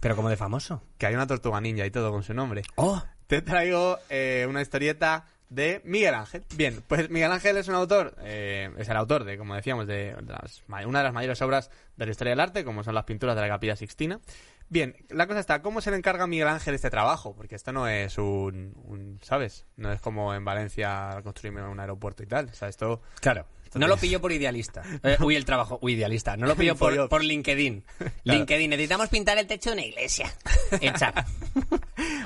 [0.00, 0.82] Pero como de famoso.
[0.98, 2.62] que hay una tortuga ninja y todo con su nombre.
[2.74, 6.44] Oh, Te traigo eh, una historieta de Miguel Ángel.
[6.54, 10.16] Bien, pues Miguel Ángel es un autor, eh, es el autor de, como decíamos, de,
[10.26, 13.36] las una de las mayores obras de la historia del arte, como son las pinturas
[13.36, 14.20] de la Capilla Sixtina.
[14.68, 17.34] Bien, la cosa está, ¿cómo se le encarga a Miguel Ángel este trabajo?
[17.36, 19.66] Porque esto no es un, un, ¿sabes?
[19.76, 22.46] No es como en Valencia construirme un aeropuerto y tal.
[22.46, 23.02] O sea, esto...
[23.20, 23.46] Claro.
[23.74, 24.82] No lo pilló por idealista.
[25.02, 25.78] Eh, uy, el trabajo.
[25.82, 26.36] Uy, idealista.
[26.36, 27.84] No lo pilló por, por LinkedIn.
[28.24, 28.70] LinkedIn.
[28.70, 30.32] Necesitamos pintar el techo de una iglesia.
[30.80, 31.12] Echa.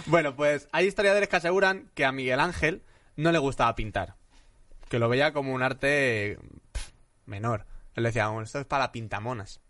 [0.06, 2.82] Bueno, pues hay historiadores que aseguran que a Miguel Ángel
[3.16, 4.14] no le gustaba pintar.
[4.88, 6.38] Que lo veía como un arte
[7.26, 7.66] menor.
[7.94, 9.60] Él decía, bueno, esto es para pintamonas.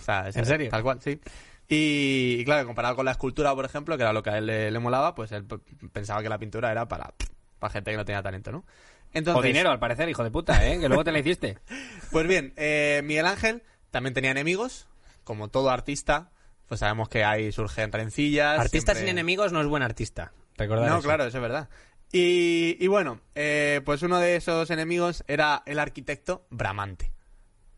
[0.00, 0.70] O sea, es- ¿En serio?
[0.70, 1.20] Tal cual, sí.
[1.68, 4.46] Y, y claro, comparado con la escultura, por ejemplo, que era lo que a él
[4.46, 5.44] le, le molaba, pues él
[5.92, 7.12] pensaba que la pintura era para,
[7.58, 8.64] para gente que no tenía talento, ¿no?
[9.12, 10.78] Entonces, O dinero, al parecer, hijo de puta, ¿eh?
[10.80, 11.58] Que luego te la hiciste.
[12.10, 14.86] Pues bien, eh, Miguel Ángel también tenía enemigos,
[15.24, 16.30] como todo artista,
[16.68, 18.58] pues sabemos que ahí surgen rencillas.
[18.58, 20.32] Artista siempre- sin enemigos no es buen artista.
[20.56, 21.06] Recordad No, eso.
[21.06, 21.68] claro, eso es verdad.
[22.12, 27.12] Y, y bueno, eh, pues uno de esos enemigos era el arquitecto Bramante,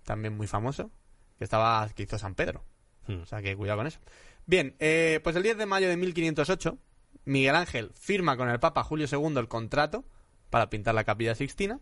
[0.04, 0.90] también muy famoso,
[1.38, 2.64] que estaba que hizo San Pedro.
[3.06, 3.22] Hmm.
[3.22, 4.00] O sea que cuidado con eso.
[4.46, 6.78] Bien, eh, pues el 10 de mayo de 1508,
[7.24, 10.04] Miguel Ángel firma con el Papa Julio II el contrato
[10.48, 11.80] para pintar la capilla Sixtina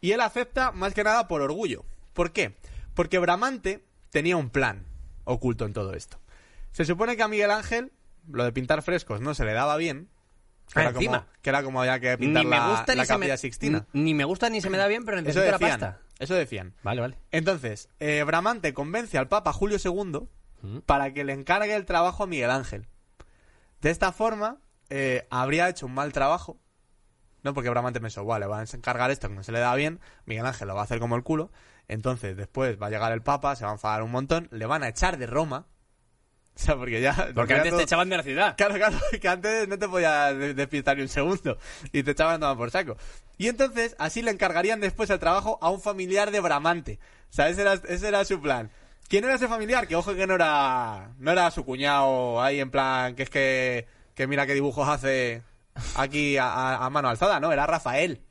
[0.00, 1.84] y él acepta más que nada por orgullo.
[2.12, 2.56] ¿Por qué?
[2.94, 4.86] Porque Bramante tenía un plan
[5.24, 6.20] oculto en todo esto.
[6.72, 7.92] Se supone que a Miguel Ángel
[8.28, 10.08] lo de pintar frescos no se le daba bien.
[10.72, 11.18] Que, Ah, era, encima.
[11.20, 13.32] como, que era como había que pintar Ni me la, gusta la ni se capilla
[13.34, 13.38] me...
[13.38, 13.86] Sixtina.
[13.92, 16.00] Ni me gusta ni se me da bien, pero necesito la pasta.
[16.18, 16.74] Eso decían.
[16.82, 17.18] Vale, vale.
[17.30, 22.26] Entonces, eh, Bramante convence al Papa Julio II para que le encargue el trabajo a
[22.26, 22.86] Miguel Ángel.
[23.82, 24.58] De esta forma,
[24.88, 26.58] eh, habría hecho un mal trabajo.
[27.42, 30.00] No, porque Bramante pensó, vale, va a encargar esto que no se le da bien,
[30.24, 31.52] Miguel Ángel lo va a hacer como el culo.
[31.88, 34.82] Entonces, después va a llegar el Papa, se va a enfadar un montón, le van
[34.82, 35.66] a echar de Roma.
[36.56, 37.30] O sea, porque ya...
[37.34, 38.54] Porque antes todo- te echaban de la ciudad.
[38.56, 41.58] Claro, claro, que antes no te podías de- despistar ni un segundo
[41.92, 42.96] y te echaban por saco.
[43.38, 47.00] Y entonces, así le encargarían después el trabajo a un familiar de Bramante.
[47.30, 48.70] O sea, ese era, ese era su plan.
[49.08, 49.88] ¿Quién era ese familiar?
[49.88, 53.86] Que ojo que no era, no era su cuñado ahí en plan, que es que,
[54.14, 55.42] que mira qué dibujos hace
[55.96, 58.22] aquí a, a- a mano alzada, no, era Rafael.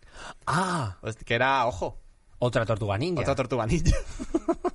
[0.48, 2.00] Ah, Host- Que era, ojo,
[2.40, 3.22] otra tortuga ninja.
[3.22, 3.92] otra tortuga ninja.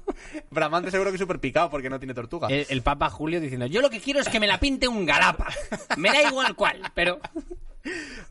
[0.50, 2.48] Bramante seguro que es súper picado porque no tiene tortuga.
[2.48, 5.06] el, el Papa Julio diciendo, yo lo que quiero es que me la pinte un
[5.06, 5.48] galapa.
[5.96, 7.20] Me da igual cuál, pero...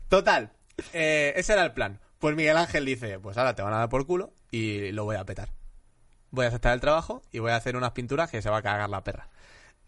[0.08, 0.52] Total,
[0.92, 2.00] eh, ese era el plan.
[2.18, 5.16] Pues Miguel Ángel dice, pues ahora te van a dar por culo y lo voy
[5.16, 5.50] a petar.
[6.30, 8.62] Voy a aceptar el trabajo y voy a hacer unas pinturas que se va a
[8.62, 9.28] cagar la perra.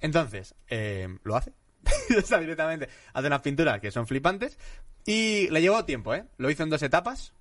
[0.00, 1.52] Entonces, eh, lo hace.
[2.18, 4.58] o sea, directamente hace unas pinturas que son flipantes
[5.06, 6.24] y le llevó tiempo, ¿eh?
[6.36, 7.32] Lo hizo en dos etapas,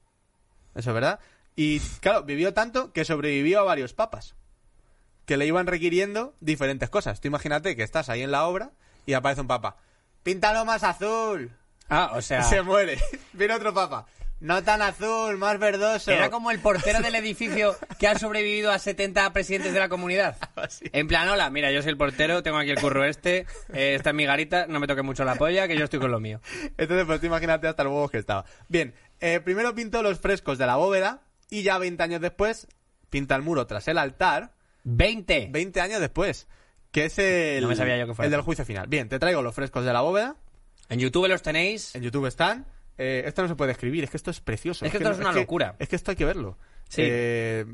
[0.76, 1.20] eso es verdad.
[1.55, 4.36] Y claro, vivió tanto que sobrevivió a varios papas
[5.30, 7.21] que le iban requiriendo diferentes cosas.
[7.21, 8.71] Tú imagínate que estás ahí en la obra
[9.05, 9.77] y aparece un papa.
[10.23, 11.55] Píntalo más azul.
[11.88, 12.41] Ah, o sea...
[12.41, 12.97] Se muere.
[13.34, 14.07] Viene otro papa.
[14.39, 16.09] No tan azul, más verdoso.
[16.09, 20.36] Era como el portero del edificio que ha sobrevivido a 70 presidentes de la comunidad.
[20.93, 24.09] En plan, hola, mira, yo soy el portero, tengo aquí el curro este, eh, esta
[24.09, 26.41] es mi garita, no me toque mucho la polla, que yo estoy con lo mío.
[26.75, 28.45] Entonces, pues tú imagínate hasta los huevos que estaba.
[28.67, 31.21] Bien, eh, primero pintó los frescos de la bóveda
[31.51, 32.65] y ya 20 años después
[33.11, 34.57] pinta el muro tras el altar.
[34.84, 35.49] 20.
[35.51, 36.47] 20 años después.
[36.91, 38.88] Que es el, No me sabía yo que fuera el del juicio final.
[38.88, 40.36] Bien, te traigo los frescos de la bóveda.
[40.89, 41.95] En YouTube los tenéis.
[41.95, 42.65] En YouTube están.
[42.97, 44.84] Eh, esto no se puede escribir, es que esto es precioso.
[44.86, 45.75] Es que esto es una que- locura.
[45.80, 46.57] Es que esto hay que verlo.
[46.89, 47.01] Sí.
[47.05, 47.65] Eh,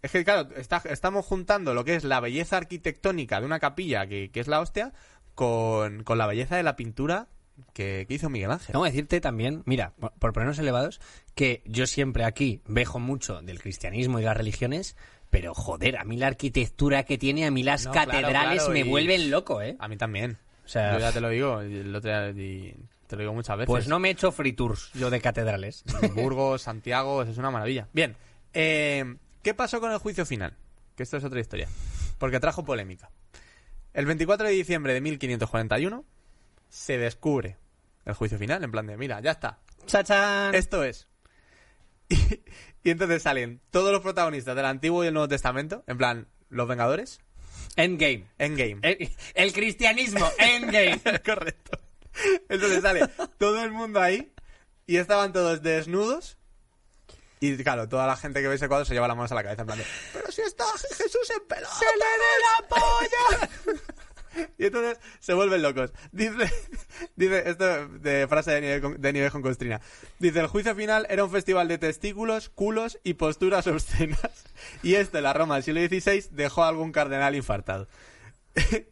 [0.00, 4.06] es que, claro, está- estamos juntando lo que es la belleza arquitectónica de una capilla,
[4.06, 4.92] que, que es la hostia,
[5.34, 7.28] con, con la belleza de la pintura
[7.74, 8.72] que, que hizo Miguel Ángel.
[8.72, 11.00] Tengo que decirte también, mira, por ponernos elevados,
[11.34, 14.96] que yo siempre aquí vejo mucho del cristianismo y las religiones,
[15.32, 18.80] pero joder, a mí la arquitectura que tiene, a mí las No, catedrales claro, me
[18.80, 19.76] y- vuelven loco, ¿eh?
[19.78, 20.36] A mí también.
[20.62, 22.76] O sea, Yo ya te lo digo, el otro día- y
[23.06, 23.66] te lo digo muchas veces.
[23.66, 25.84] Pues no me he hecho free tours yo de catedrales.
[26.14, 27.88] Burgos, Santiago, eso es una maravilla.
[27.94, 28.14] Bien,
[28.52, 30.54] eh, ¿qué pasó con el juicio final?
[30.94, 31.66] Que esto es otra historia.
[32.18, 33.10] Porque trajo polémica.
[33.94, 36.04] El 24 de diciembre de 1541
[36.68, 37.56] se descubre
[38.04, 40.54] el juicio final, en plan de, mira, ya está, ¡Chachán!
[40.54, 41.08] esto es.
[42.10, 42.16] Y,
[42.84, 46.68] y entonces salen todos los protagonistas del Antiguo y el Nuevo Testamento, en plan, los
[46.68, 47.20] Vengadores,
[47.76, 48.26] Endgame.
[48.38, 48.78] Endgame.
[48.82, 51.00] El, el cristianismo, Endgame.
[51.24, 51.78] Correcto.
[52.48, 53.08] Entonces sale
[53.38, 54.32] todo el mundo ahí
[54.86, 56.36] y estaban todos desnudos.
[57.40, 59.42] Y claro, toda la gente que ve ese cuadro se lleva las manos a la
[59.42, 60.64] cabeza en plan de, Pero si está
[60.96, 61.74] Jesús en pelota.
[61.74, 63.82] ¡Se le ve la polla!
[64.58, 65.92] y entonces se vuelven locos.
[66.12, 66.32] Dice,
[67.16, 69.80] dice esto de frase de nivel, con- de nivel con Costrina.
[70.18, 74.20] Dice, el juicio final era un festival de testículos, culos y posturas obscenas.
[74.84, 77.88] Y esto en la Roma del siglo XVI dejó a algún cardenal infartado.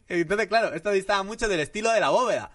[0.09, 2.51] Entonces, claro, esto distaba mucho del estilo de la bóveda.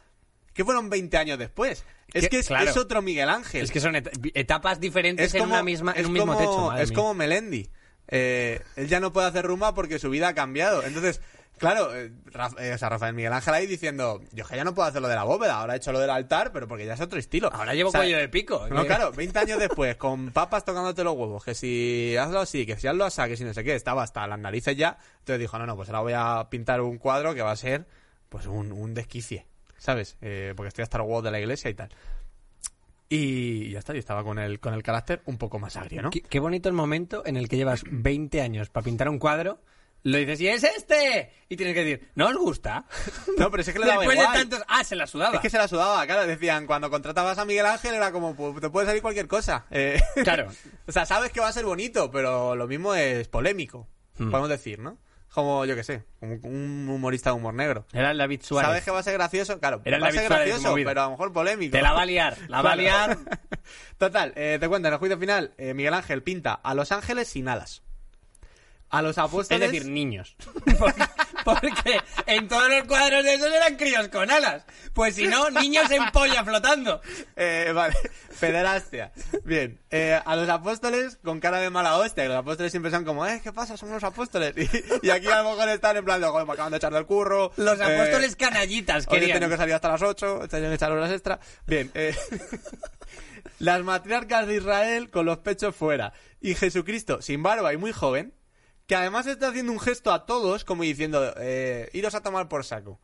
[0.53, 1.85] Que fueron 20 años después.
[2.13, 2.69] Es Que- es, claro.
[2.71, 3.63] es otro Miguel Ángel.
[3.65, 6.67] Es que son et- etapas diferentes en, una misma, en un mismo como- techo.
[6.69, 6.97] madre es mía.
[6.97, 7.71] como Melendi.
[8.09, 10.83] Eh, él ya no puede hacer rumba porque su vida ha cambiado.
[10.85, 11.21] Entonces,
[11.59, 14.75] claro, eh, Raf- eh, o sea, Rafael Miguel Ángel ahí diciendo, yo que ya no
[14.75, 16.95] puedo hacer lo de la bóveda, ahora he hecho lo del altar, pero porque ya
[16.95, 17.51] es otro estilo.
[17.53, 18.67] Ahora llevo O sea, cuello de pico.
[18.69, 22.67] No, que- claro, 20 años después, con papas tocándote los huevos, que si hazlo así,
[22.67, 24.99] que si hazlo así, que si no sé qué, estaba hasta las narices ya.
[25.21, 27.87] Entonces dijo, no, no, pues ahora voy a pintar un cuadro que va a ser,
[28.29, 29.47] pues, un, un desquicie,
[29.79, 30.17] ¿sabes?
[30.21, 31.89] Eh, porque estoy hasta los huevos de la iglesia y tal.
[33.09, 36.11] Y ya está, y estaba con el, con el carácter un poco más agrio, ¿no?
[36.11, 39.61] Qué, qué bonito el momento en el que llevas 20 años para pintar un cuadro,
[40.03, 41.33] lo dices, y es este.
[41.49, 42.85] Y tienes que decir, ¿no os gusta?
[43.39, 44.63] No, pero es que le daba Después de tantos.
[44.69, 45.35] Ah, se la sudaba.
[45.37, 48.61] Es que se la sudaba, claro, decían, cuando contratabas a Miguel Ángel era como, pues
[48.61, 49.67] te puede salir cualquier cosa.
[49.71, 50.49] Eh, Claro.
[50.87, 53.89] o sea, sabes que va a ser bonito, pero lo mismo es polémico,
[54.19, 54.31] Hmm.
[54.31, 54.97] podemos decir, ¿no?
[55.29, 57.85] Como, yo qué sé, un humorista de humor negro.
[57.93, 58.69] Era el David Suárez.
[58.71, 60.51] Sabes que va a ser gracioso, claro, Era el va a David ser Suárez de
[60.53, 60.89] gracioso, movida.
[60.89, 61.73] pero a lo mejor polémico.
[61.77, 62.37] Te la va a liar.
[62.49, 63.19] La va a liar.
[63.99, 67.29] Total, eh, te cuento, en el juicio final, eh, Miguel Ángel pinta a los ángeles
[67.29, 67.83] sin alas.
[68.91, 69.73] A los Es apóstoles...
[69.73, 70.37] decir, niños.
[70.79, 71.05] Porque,
[71.45, 74.65] porque en todos los cuadros de esos eran críos con alas.
[74.93, 77.01] Pues si no, niños en polla flotando.
[77.37, 77.95] Eh, vale,
[78.41, 79.13] pederastia.
[79.45, 83.05] Bien, eh, a los apóstoles con cara de mala hostia, que los apóstoles siempre son
[83.05, 83.77] como, eh, ¿qué pasa?
[83.77, 84.55] Somos los apóstoles.
[85.03, 86.93] Y, y aquí a lo mejor están en plan de, joder, me acaban de echar
[86.93, 87.53] del curro.
[87.57, 89.37] Los eh, apóstoles canallitas Hoy he querían.
[89.39, 91.39] tenido que salir hasta las 8, he tenido que echar horas extra.
[91.67, 92.15] Bien, eh,
[93.59, 96.13] las matriarcas de Israel con los pechos fuera.
[96.41, 98.35] Y Jesucristo sin barba y muy joven,
[98.87, 102.65] que además está haciendo un gesto a todos como diciendo, eh, iros a tomar por
[102.65, 103.01] saco.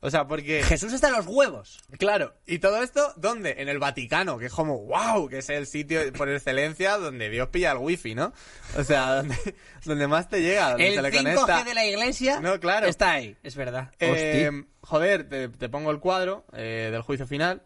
[0.00, 0.62] O sea, porque...
[0.62, 1.80] Jesús está en los huevos.
[1.98, 3.56] Claro, y todo esto, ¿dónde?
[3.58, 7.48] En el Vaticano, que es como, wow, que es el sitio por excelencia donde Dios
[7.48, 8.32] pilla el wifi, ¿no?
[8.78, 9.36] O sea, donde,
[9.84, 11.64] donde más te llega, donde El se le 5G conecta.
[11.64, 12.86] de la iglesia No, claro.
[12.86, 13.90] está ahí, es verdad.
[13.98, 17.62] Eh, joder, te, te pongo el cuadro eh, del juicio final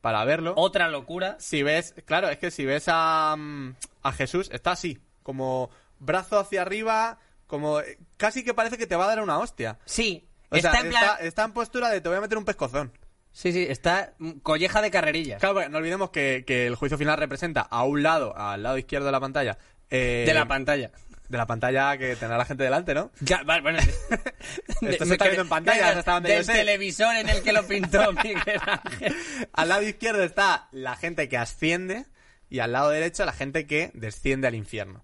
[0.00, 0.52] para verlo.
[0.56, 1.36] Otra locura.
[1.38, 5.70] Si ves, claro, es que si ves a, mm, a Jesús, está así, como
[6.04, 9.78] brazo hacia arriba, como eh, casi que parece que te va a dar una hostia.
[9.84, 11.02] Sí, O está sea, en plan...
[11.04, 12.92] está, está en postura de te voy a meter un pescozón.
[13.32, 15.40] Sí, sí, está colleja de carrerillas.
[15.40, 18.78] Claro, porque no olvidemos que, que el juicio final representa a un lado, al lado
[18.78, 19.58] izquierdo de la pantalla.
[19.90, 20.92] eh, De la pantalla.
[21.28, 23.10] de la pantalla que tendrá la gente delante, ¿no?
[23.20, 23.78] Ya, vale, bueno.
[24.82, 26.52] Esto se está viendo en pantalla, hasta donde yo Del sé.
[26.52, 29.16] televisor en el que lo pintó Miguel Ángel.
[29.52, 32.06] Al lado izquierdo está la gente que asciende
[32.50, 35.02] y al lado derecho la gente que desciende al infierno.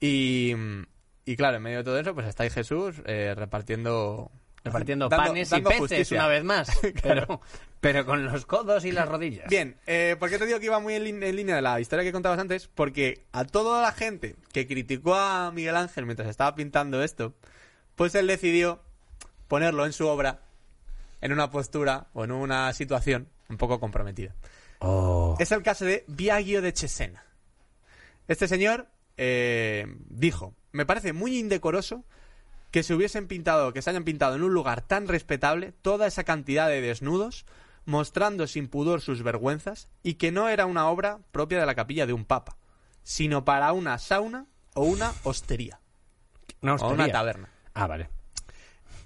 [0.00, 0.54] Y,
[1.24, 4.30] y claro, en medio de todo eso, pues está ahí Jesús eh, repartiendo...
[4.62, 6.18] Repartiendo dando- panes dando y peces justicia.
[6.18, 6.68] una vez más.
[7.02, 7.40] pero,
[7.80, 9.48] pero con los codos y las rodillas.
[9.48, 12.10] Bien, eh, ¿por qué te digo que iba muy en, línea de la historia que
[12.10, 12.66] contabas antes?
[12.66, 17.34] Porque a toda la gente que criticó a Miguel Ángel mientras estaba pintando esto,
[17.94, 18.82] pues él decidió
[19.46, 20.40] ponerlo en su obra
[21.20, 24.34] en una postura o en una situación un poco comprometida.
[24.80, 25.36] Oh.
[25.38, 27.24] Es el caso de Biagio de Cesena.
[28.28, 32.04] Este señor eh, dijo, me parece muy indecoroso
[32.70, 36.24] que se hubiesen pintado, que se hayan pintado en un lugar tan respetable toda esa
[36.24, 37.46] cantidad de desnudos,
[37.84, 42.06] mostrando sin pudor sus vergüenzas, y que no era una obra propia de la capilla
[42.06, 42.56] de un papa,
[43.02, 45.80] sino para una sauna o una hostería,
[46.60, 46.94] Una o hostería.
[47.04, 47.48] una taberna.
[47.72, 48.10] Ah, vale.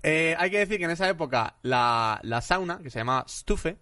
[0.03, 3.77] Eh, hay que decir que en esa época la, la sauna, que se llamaba Stufe,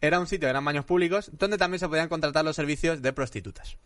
[0.00, 3.78] era un sitio, eran baños públicos, donde también se podían contratar los servicios de prostitutas.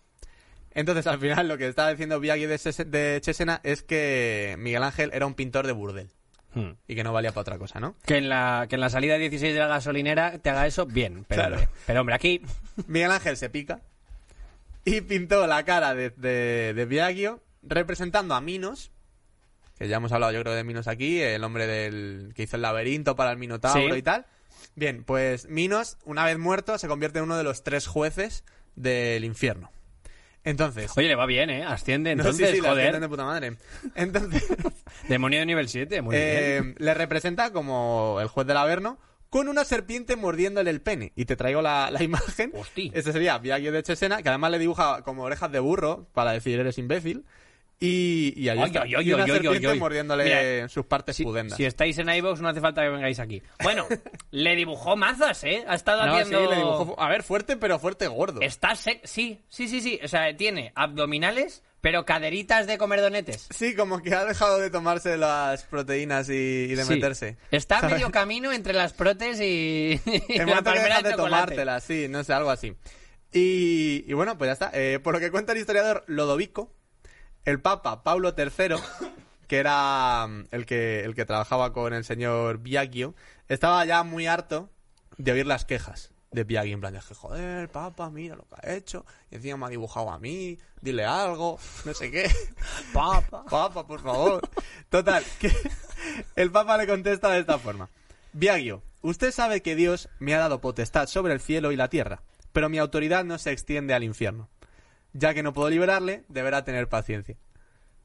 [0.75, 5.11] Entonces, al final, lo que estaba diciendo Biagui de, de Chesena es que Miguel Ángel
[5.13, 6.09] era un pintor de burdel
[6.55, 6.73] Hmm.
[6.87, 7.97] y que no valía para otra cosa, ¿no?
[8.05, 11.25] Que en, la, que en la salida 16 de la gasolinera te haga eso, bien.
[11.27, 11.55] Pero, Claro.
[11.57, 12.43] hombre, pero hombre, aquí...
[12.89, 13.81] Miguel Ángel se pica
[14.85, 18.91] y pintó la cara de, de, de Biagio representando a Minos,
[19.79, 22.63] que ya hemos hablado yo creo de Minos aquí, el hombre del que hizo el
[22.63, 23.99] laberinto para el Minotauro Sí.
[24.01, 24.27] y tal.
[24.75, 28.45] Bien, pues Minos, una vez muerto, se convierte en uno de los tres jueces
[28.77, 29.71] del infierno.
[30.45, 30.91] Entonces...
[30.97, 31.65] Oye, le va bien, ¿eh?
[31.65, 32.99] Asciende, No, sí, entonces, sí, joder.
[32.99, 33.57] de puta madre.
[33.95, 34.45] Entonces,
[35.09, 36.75] Demonio de nivel 7, muy eh, bien.
[36.79, 38.99] le representa como el juez del Averno
[39.31, 41.13] con una serpiente mordiéndole el pene.
[41.17, 42.53] Y te traigo la, la imagen.
[42.55, 42.91] Hostia.
[42.95, 46.59] Este sería Biagio de Chesena, que además le dibuja como orejas de burro para decir
[46.61, 47.25] eres imbécil.
[47.85, 48.83] Y, y ahí está.
[48.83, 51.57] ay, ay, y una serpiente mordiéndole Mira, sus partes Si, pudendas.
[51.57, 53.43] si estáis en iVoox no hace falta que vengáis aquí.
[53.61, 53.89] Bueno,
[54.31, 55.65] le dibujó mazas, ¿eh?
[55.67, 56.49] Ha estado No, sí, haciendo...
[56.49, 57.01] le dibujó...
[57.01, 58.41] A ver, fuerte, pero fuerte gordo.
[58.41, 59.01] Está sec...
[59.05, 59.99] Sí, sí, sí, sí.
[60.05, 63.49] O sea, tiene abdominales, pero caderitas de comer donetes.
[63.51, 66.95] Sí, como que ha dejado de tomarse las proteínas y, y de Sí.
[66.95, 67.37] meterse.
[67.51, 67.97] Está a ¿Sabes?
[67.97, 71.17] medio camino entre las protes y, y El la palmera de de chocolate.
[71.17, 72.77] tomártela, sí, no sé, algo así.
[73.33, 74.71] Y, y bueno, pues ya está.
[74.73, 76.73] Eh, por lo que cuenta el historiador Lodovico,
[77.45, 78.77] el Papa Paulo III,
[79.49, 83.15] que era mm, el que, el que trabajaba con el señor Biagio,
[83.49, 84.71] estaba ya muy harto
[85.19, 88.75] de oír las quejas de Biagio, en plan de joder, Papa, mira lo que ha
[88.75, 92.31] hecho, y encima me ha dibujado a mí, dile algo, no sé qué.
[92.93, 93.45] Papa.
[93.49, 94.49] Papa, por favor.
[94.89, 95.53] Total, que
[96.37, 97.91] el Papa le contesta de esta forma.
[98.33, 102.23] Biagio, usted sabe que Dios me ha dado potestad sobre el cielo y la tierra,
[102.53, 104.49] pero mi autoridad no se extiende al infierno.
[105.13, 107.37] Ya que no puedo liberarle, deberá tener paciencia.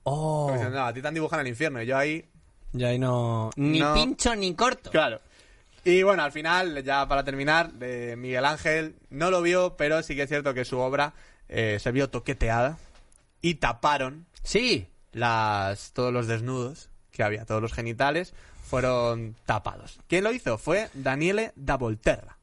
[0.04, 0.50] Oh.
[0.52, 2.26] Diciendo, no, a ti te han dibujado en el infierno y yo ahí...
[2.74, 3.50] Ya ahí no...
[3.56, 3.94] Ni No.
[3.94, 4.92] pincho ni corto.
[4.92, 5.22] Claro.
[5.84, 10.16] Y bueno, al final, ya para terminar, eh, Miguel Ángel no lo vio, pero sí
[10.16, 11.14] que es cierto que su obra
[11.48, 12.78] eh, se vio toqueteada
[13.42, 14.88] y taparon Sí.
[15.14, 18.34] las todos los desnudos que había, todos los genitales
[18.66, 20.00] fueron tapados.
[20.08, 20.58] ¿Quién lo hizo?
[20.58, 22.37] Fue Daniele da Volterra,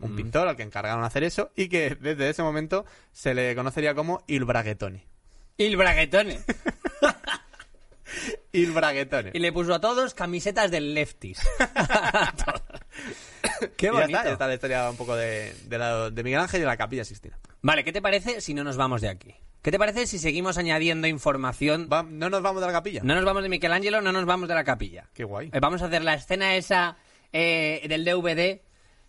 [0.00, 3.94] un pintor al que encargaron hacer eso y que desde ese momento se le conocería
[3.94, 5.04] como Il Braghetone.
[5.56, 6.38] Y el braguetone.
[8.52, 8.72] Il.
[9.34, 11.42] Y le puso a todos camisetas del todos.
[13.76, 14.08] Qué Y ya bonito.
[14.18, 16.66] está, ya está la historia un poco de, de, la- de Miguel Ángel y de
[16.66, 17.38] la Capilla Sistina.
[17.60, 19.34] Vale, ¿qué te parece si no nos vamos de aquí?
[19.62, 21.88] ¿Qué te parece si seguimos añadiendo información?
[21.92, 23.02] Va- ¿No nos vamos de la capilla?
[23.04, 25.06] No nos vamos de Michelangelo, no nos vamos de la capilla.
[25.12, 25.50] Qué guay.
[25.52, 26.96] Eh, vamos a hacer la escena esa
[27.32, 28.60] eh, del DVD.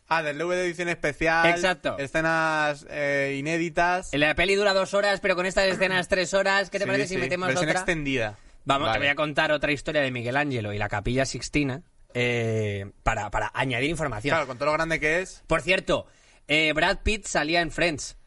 [0.09, 1.47] Ah, del DVD edición especial.
[1.47, 1.97] Exacto.
[1.99, 4.09] Escenas eh, inéditas.
[4.13, 6.69] La peli dura dos horas, pero con estas escenas tres horas.
[6.71, 7.79] ¿Qué te Sí, parece sí, si metemos Versión otra?
[7.79, 8.37] extendida.
[8.65, 11.81] Vamos, te voy a contar otra historia de Michelangelo y la capilla Sixtina
[12.13, 14.31] eh, para, para añadir información.
[14.33, 15.43] Claro, con todo lo grande que es.
[15.47, 16.07] Por cierto,
[16.47, 18.17] eh, Brad Pitt salía en Friends.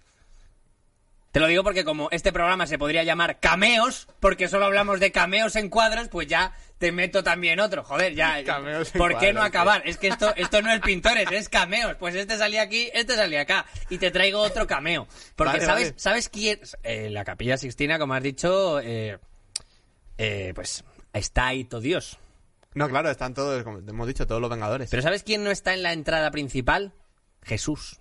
[1.33, 5.13] Te lo digo porque como este programa se podría llamar cameos, porque solo hablamos de
[5.13, 6.53] cameos en cuadros, pues ya
[6.83, 7.85] te meto también otro.
[7.85, 8.43] Joder, ya.
[8.45, 9.83] Cameos ¿Por qué no acabar?
[9.85, 11.95] Es que esto, esto no es pintores, es cameos.
[11.95, 13.67] Pues este salía aquí, este salía acá.
[13.89, 15.07] Y te traigo otro cameo.
[15.37, 15.95] Porque Vale, ¿sabes, vale.
[16.01, 16.59] ¿sabes quién?
[16.83, 19.17] Eh, la Capilla Sixtina, como has dicho, eh,
[20.19, 22.19] eh, pues está ahí todo Dios.
[22.75, 24.91] No, claro, están todos, como hemos dicho, todos los Vengadores.
[24.91, 26.95] Pero ¿sabes quién no está en la entrada principal?
[27.45, 28.01] Jesús.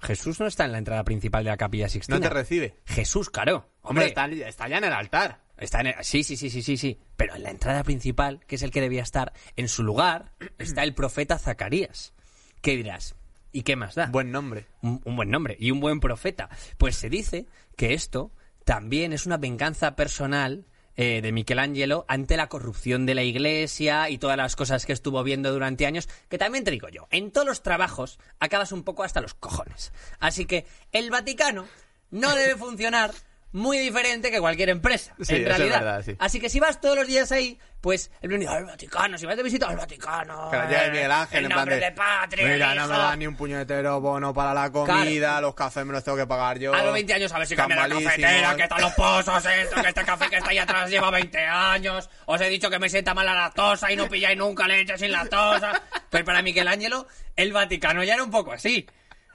[0.00, 2.18] Jesús no está en la entrada principal de la Capilla Sixtina.
[2.18, 2.74] no te recibe.
[2.86, 3.70] Jesús, claro.
[3.82, 5.43] Hombre, Hombre, está, está ya en el altar.
[5.56, 6.98] Está en el- Sí, sí, sí, sí, sí, sí.
[7.16, 10.82] Pero en la entrada principal, que es el que debía estar, en su lugar está
[10.82, 12.12] el profeta Zacarías.
[12.60, 13.14] ¿Qué dirás?
[13.52, 14.06] ¿Y qué más da?
[14.06, 14.66] Buen nombre.
[14.82, 16.48] un, un buen nombre y un buen profeta.
[16.78, 17.46] Pues se dice
[17.76, 18.32] que esto
[18.64, 24.18] también es una venganza personal eh, de Michelangelo ante la corrupción de la iglesia y
[24.18, 27.46] todas las cosas que estuvo viendo durante años, que también te digo yo, en todos
[27.46, 29.92] los trabajos acabas un poco hasta los cojones.
[30.20, 31.66] Así que el Vaticano
[32.10, 33.12] no debe funcionar
[33.54, 35.78] muy diferente que cualquier empresa, Sí, en eso es realidad.
[35.80, 36.16] verdad, sí.
[36.18, 39.36] Así que si vas todos los días ahí, pues el día, al Vaticano, si vas
[39.36, 42.46] de visita al Vaticano, Que llega Miguel Ángel en en plan nombre de, de patria,
[42.48, 43.02] Mira, no me hijo".
[43.02, 46.58] dan ni un puñetero bono para la comida, los cafés me los tengo que pagar
[46.58, 46.74] yo.
[46.74, 49.80] A los 20 años a ver si cambia la cafetera, que están los pozos, esto,
[49.80, 52.10] que este café que está ahí atrás lleva 20 años.
[52.26, 55.12] Os he dicho que me sienta mal la lactosa y no pilláis nunca leche sin
[55.12, 55.80] lactosa.
[56.10, 58.86] Pues para Michelangelo, el Vaticano ya era un poco así.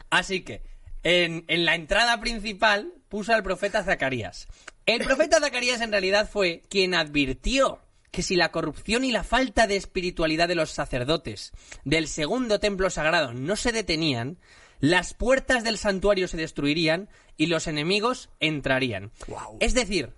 [0.10, 0.62] Así que,
[1.04, 4.48] en, en la entrada principal puso al profeta Zacarías.
[4.86, 7.80] El profeta Zacarías en realidad fue quien advirtió
[8.12, 11.52] que si la corrupción y la falta de espiritualidad de los sacerdotes
[11.84, 14.40] del segundo templo sagrado no se detenían,
[14.80, 19.12] las puertas del santuario se destruirían y los enemigos entrarían.
[19.60, 20.14] Es decir,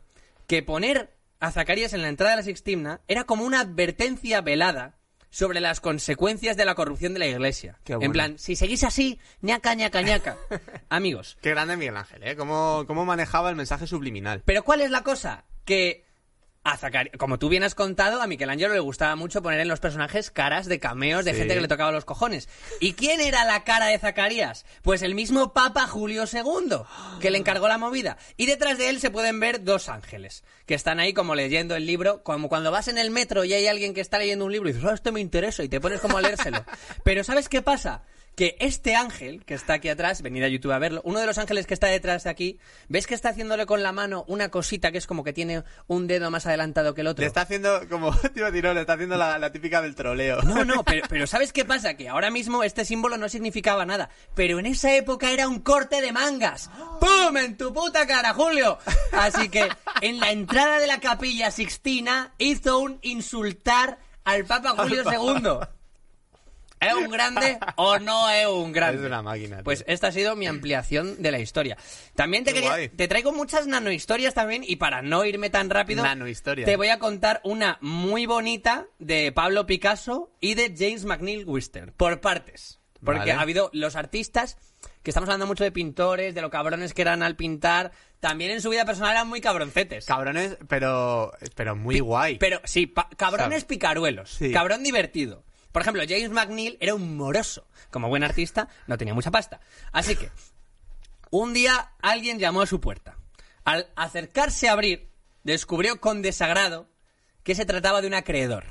[0.48, 5.01] que poner a Zacarías en la entrada de la Sixtina era como una advertencia velada
[5.32, 7.80] sobre las consecuencias de la corrupción de la iglesia.
[7.84, 8.14] Qué En bueno.
[8.14, 10.38] plan, si seguís así, ñaca, ñaca, ñaca.
[10.90, 12.36] Amigos, Qué grande Miguel Ángel, ¿eh?
[12.36, 14.44] Cómo, cómo manejaba el mensaje subliminal.
[14.46, 15.46] pero ¿cuál es la cosa?
[15.66, 16.06] Que
[16.64, 16.78] a
[17.18, 20.68] como tú bien has contado, a Michelangelo le gustaba mucho poner en los personajes caras
[20.68, 21.38] de cameos de Sí.
[21.40, 22.50] gente que le tocaba los cojones.
[22.80, 24.66] ¿Y quién era la cara de Zacarías?
[24.84, 26.78] Pues el mismo Papa Julio II,
[27.20, 28.18] que le encargó la movida.
[28.38, 31.88] Y detrás de él se pueden ver dos ángeles, que están ahí como leyendo el
[31.88, 34.70] libro, como cuando vas en el metro y hay alguien que está leyendo un libro
[34.70, 36.64] y dices, oh, esto me interesa, y te pones como a leérselo.
[37.04, 38.04] Pero ¿sabes qué pasa?
[38.36, 41.38] Que este ángel que está aquí atrás, venid a YouTube a verlo, uno de los
[41.38, 44.92] ángeles que está detrás de aquí, ¿ves que está haciéndole con la mano una cosita
[44.92, 47.22] que es como que tiene un dedo más adelantado que el otro?
[47.22, 50.42] Le está haciendo, como tío Tirón, le está haciendo la, la típica del troleo.
[50.42, 51.96] No, no, pero, pero ¿sabes qué pasa?
[51.96, 54.10] Que ahora mismo este símbolo no significaba nada.
[54.36, 56.70] Pero en esa época era un corte de mangas.
[57.00, 57.38] ¡Pum!
[57.38, 58.78] En tu puta cara, Julio.
[59.12, 59.68] Así que
[60.02, 65.81] en la entrada de la capilla Sixtina hizo un insultar al Papa Julio II.
[66.82, 69.02] ¿Es un grande o no es un grande?
[69.02, 69.64] Es una máquina, tío.
[69.64, 71.78] Pues esta ha sido mi ampliación de la historia.
[72.16, 72.90] También te Qué quería, guay.
[72.90, 76.66] te traigo muchas nanohistorias también y para no irme tan rápido, Nanohistorias.
[76.66, 81.94] te voy a contar una muy bonita de Pablo Picasso y de James McNeill Whistler,
[81.94, 82.80] por partes.
[83.04, 83.32] Porque Vale.
[83.32, 84.58] ha habido los artistas,
[85.02, 88.62] que estamos hablando mucho de pintores, de lo cabrones que eran al pintar, también en
[88.62, 90.06] su vida personal eran muy cabroncetes.
[90.06, 92.38] Cabrones, pero, pero muy guay.
[92.38, 93.66] Pero sí, cabrones ¿Sabes?
[93.66, 94.30] picaruelos.
[94.30, 94.52] Sí.
[94.52, 95.44] Cabrón divertido.
[95.72, 97.66] Por ejemplo, James McNeill era un moroso.
[97.90, 99.60] Como buen artista, no tenía mucha pasta.
[99.92, 100.30] Así que,
[101.30, 103.18] un día alguien llamó a su puerta.
[103.64, 105.10] Al acercarse a abrir,
[105.44, 106.88] descubrió con desagrado
[107.44, 108.66] que se trataba de un acreedor.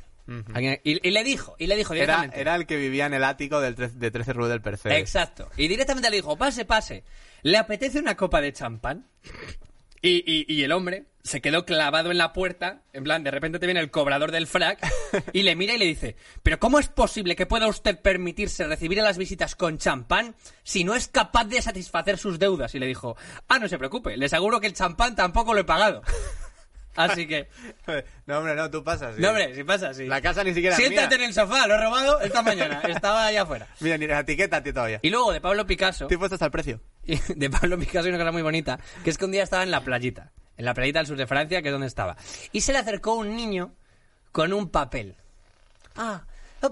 [0.55, 2.41] Alguien- y, y le dijo, y le dijo Era, directamente.
[2.41, 4.97] era el que vivía en el ático del tre- de 13 Rue del Percebe.
[4.97, 5.51] Exacto.
[5.57, 7.03] Y directamente le dijo, pase, pase.
[7.43, 9.09] ¿Le apetece una copa de champán?
[10.03, 13.59] Y, y- y el hombre se quedó clavado en la puerta, en plan, de repente
[13.59, 14.79] te viene el cobrador del frac
[15.33, 19.01] y le mira y le dice, pero ¿cómo es posible que pueda usted permitirse recibir
[19.01, 22.75] a las visitas con champán si no es capaz de satisfacer sus deudas?
[22.75, 23.17] Y le dijo,
[23.49, 26.03] ah, no se preocupe, les aseguro que el champán tampoco lo he pagado.
[26.97, 27.49] Así que,
[28.27, 29.15] No, hombre, no, tú pasas.
[29.15, 29.23] sí.
[29.23, 30.07] no hombre, si pasa así.
[30.07, 31.25] La casa ni siquiera es Siéntate mía.
[31.25, 33.69] en el sofá, lo he robado esta mañana, estaba allá afuera.
[33.79, 34.99] Mira, ni la etiqueta, tío, todavía.
[35.01, 36.09] Y luego de Pablo Picasso...
[36.09, 36.81] Te he puesto hasta el precio.
[37.05, 39.71] De Pablo Picasso hay una cosa muy bonita, que es que un día estaba en
[39.71, 42.17] la playita, en la playita del sur de Francia, que es donde estaba,
[42.53, 43.73] y se le acercó un niño
[44.31, 45.15] con un papel.
[45.97, 46.23] Ah,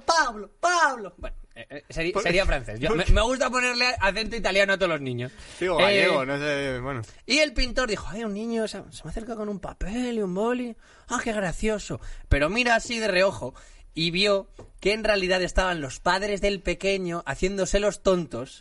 [0.04, 1.14] Pablo, Pablo.
[1.16, 2.78] Bueno, eh, eh, seri- ¿Por- sería francés.
[2.78, 5.32] Yo- me, gusta ponerle acento italiano a todos los niños.
[5.58, 7.00] Digo, Eh, gallego, no sé, bueno.
[7.26, 10.22] y el pintor dijo, ay, un niño se, se me acerca con un papel y
[10.22, 10.76] un boli.
[11.08, 12.00] Ah, qué gracioso.
[12.28, 13.54] Pero mira así de reojo
[13.94, 14.48] y vio
[14.80, 18.60] que en realidad estaban los padres del pequeño haciéndose los tontos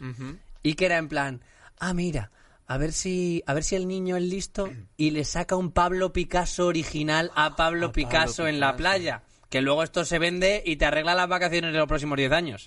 [0.63, 1.41] y que era en plan,
[1.80, 2.32] ah, mira,
[2.68, 6.11] a ver si a ver si el niño es listo y le saca un Pablo
[6.11, 9.24] Picasso original a Pablo, A Pablo Picasso, en la playa.
[9.49, 12.65] Que luego esto se vende y te arregla las vacaciones de los próximos 10 años.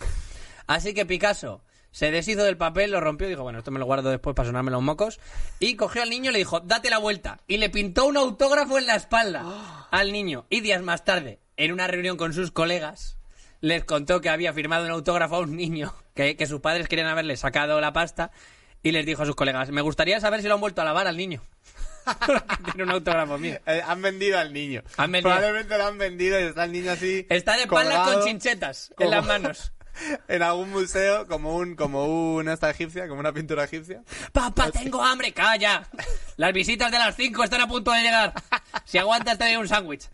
[0.67, 3.85] Así que Picasso se deshizo del papel, lo rompió y dijo, bueno, esto me lo
[3.85, 5.21] guardo después para sonarme los mocos.
[5.59, 7.41] Y cogió al niño y le dijo, date la vuelta.
[7.47, 10.47] Y le pintó un autógrafo en la espalda al niño.
[10.49, 13.19] Y días más tarde, en una reunión con sus colegas,
[13.61, 17.09] les contó que había firmado un autógrafo a un niño, que, que sus padres querían
[17.09, 18.31] haberle sacado la pasta,
[18.83, 21.07] y les dijo a sus colegas, me gustaría saber si lo han vuelto a lavar
[21.07, 21.43] al niño.
[22.65, 23.59] Tiene un autógrafo mío.
[23.67, 24.83] Eh, han vendido al niño.
[24.97, 25.35] Han vendido.
[25.35, 27.27] Probablemente lo han vendido y está el niño así.
[27.29, 29.73] Está de espalda con chinchetas en como- las manos.
[30.29, 34.01] En algún museo, como un, como una esta egipcia, como una pintura egipcia.
[34.33, 35.87] Papá, tengo hambre, calla.
[36.37, 38.33] Las visitas de las 5 están a punto de llegar.
[38.87, 40.09] Si aguantas te doy un sándwich.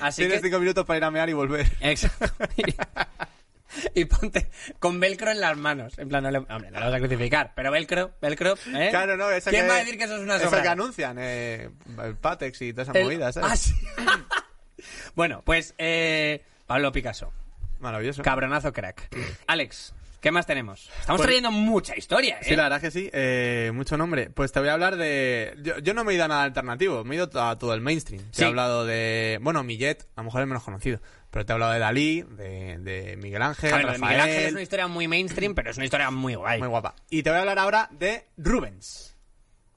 [0.00, 0.48] Así Tienes que...
[0.48, 1.70] cinco minutos para ir a mear y volver.
[1.80, 2.26] Exacto.
[3.94, 5.98] Y, ponte con velcro en las manos.
[5.98, 8.88] En plan, no le, hombre, no lo vas a crucificar, pero velcro, velcro, ¿eh?
[8.90, 10.62] Claro, no, eso ¿Quién que, va a decir que eso es una sobrada?
[10.62, 11.70] que anuncian, eh,
[12.02, 13.50] el Patex y todas esas El- movidas, ¿sabes?
[13.52, 13.74] Ah, sí.
[15.14, 17.32] bueno, pues eh, Pablo Picasso,
[17.80, 18.22] Maravilloso.
[18.22, 19.08] cabronazo crack.
[19.46, 20.88] Alex, ¿qué más tenemos?
[21.00, 22.44] Estamos Pues- trayendo mucha historia, ¿eh?
[22.44, 23.10] Sí, la verdad es que sí.
[23.12, 24.30] Eh, mucho nombre.
[24.30, 25.54] Pues te voy a hablar de...
[25.62, 27.80] Yo, yo no me he ido a nada alternativo, me he ido a todo el
[27.80, 28.22] mainstream.
[28.30, 28.42] Te Sí.
[28.42, 29.38] he hablado de...
[29.42, 31.00] Bueno, Millet, a lo mejor es menos conocido.
[31.30, 34.00] Pero te he hablado de Dalí, de, de Miguel Ángel, Rafael...
[34.00, 36.58] Miguel Ángel es una historia muy mainstream, pero es una historia muy guay.
[36.58, 36.94] Muy guapa.
[37.10, 39.14] Y te voy a hablar ahora de Rubens.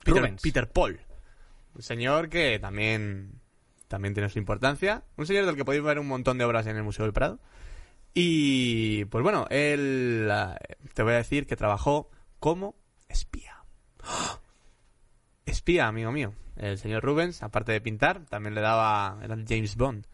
[0.03, 0.41] Peter, Rubens.
[0.41, 0.99] Peter Paul.
[1.75, 3.39] Un señor que también,
[3.87, 5.03] también tiene su importancia.
[5.17, 7.39] Un señor del que podéis ver un montón de obras en el Museo del Prado.
[8.13, 10.57] Y pues bueno, él ah,
[10.93, 12.09] te voy a decir que trabajó
[12.39, 12.75] como
[13.07, 13.63] espía.
[15.45, 16.33] Espía, amigo mío.
[16.55, 19.17] El señor Rubens, aparte de pintar, también le daba.
[19.23, 20.05] Era James Bond.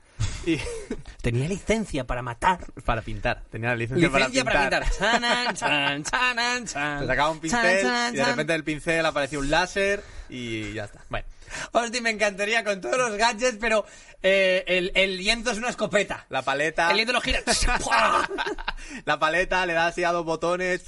[0.45, 0.57] Y
[1.21, 2.59] Tenía licencia para matar.
[2.85, 3.43] para pintar.
[3.51, 4.97] Tenía licencia, Licencia para para pintar.
[4.97, 6.99] Chanan, chan, chanan, chan.
[7.01, 11.03] Te sacaba un pincel y de repente del pincel aparecía un láser y ya está.
[11.09, 11.27] Bueno,
[11.71, 13.85] Hostia, me encantaría con todos los gadgets, pero
[14.21, 16.25] eh, el, el lienzo es una escopeta.
[16.29, 16.89] la paleta.
[16.89, 17.39] El lienzo lo gira.
[19.05, 20.83] la paleta le da así a dos botones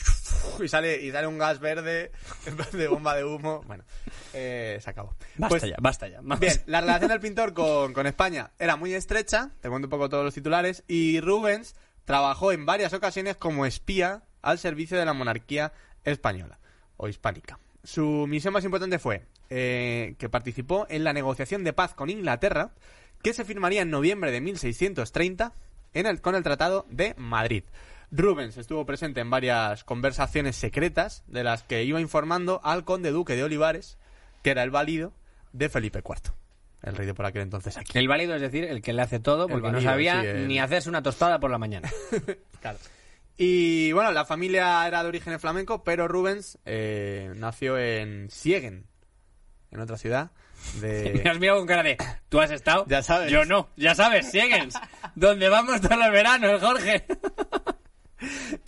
[0.59, 2.11] y sale, y sale un gas verde
[2.71, 3.63] de bomba de humo.
[3.67, 3.83] Bueno,
[4.33, 5.15] eh, se acabó.
[5.37, 6.17] basta Pues, ya, basta ya.
[6.17, 6.39] Vamos.
[6.39, 10.09] Bien, la relación del pintor con, con España era muy estrecha, te cuento un poco
[10.09, 15.13] todos los titulares, y Rubens trabajó en varias ocasiones como espía al servicio de la
[15.13, 16.59] monarquía española
[16.97, 17.59] o hispánica.
[17.91, 22.69] Su misión más importante fue eh, que participó en la negociación de paz con Inglaterra,
[23.23, 25.53] que se firmaría en noviembre de 1630
[25.95, 27.63] en el, con el Tratado de Madrid.
[28.11, 33.35] Rubens estuvo presente en varias conversaciones secretas de las que iba informando al conde duque
[33.35, 33.97] de Olivares,
[34.43, 35.11] que era el válido
[35.53, 36.31] de Felipe IV,
[36.83, 37.97] el rey de por aquel entonces aquí.
[37.97, 40.59] El válido es decir, el que le hace todo porque no sabía sí, el- ni
[40.59, 41.89] hacerse una tostada por la mañana.
[43.41, 48.85] Y bueno, la familia era de origen flamenco, pero Rubens eh, nació en Siegen,
[49.71, 50.31] en otra ciudad
[50.81, 51.21] de...
[51.23, 51.95] Me has mirado con cara de,
[52.27, 52.85] ¿tú has estado?
[52.89, 53.31] Ya sabes.
[53.31, 54.75] Yo no, ya sabes, Siegens.
[55.15, 57.05] donde vamos todos los veranos, Jorge.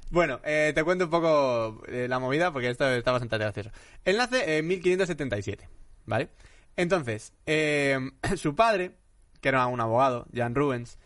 [0.10, 3.72] Bueno, eh, te cuento un poco eh, la movida porque esto está bastante gracioso.
[4.06, 5.68] Él nace en 1577,
[6.06, 6.30] ¿vale?
[6.78, 8.00] Entonces, eh,
[8.38, 8.96] su padre,
[9.42, 10.98] que era un abogado, Jan Rubens,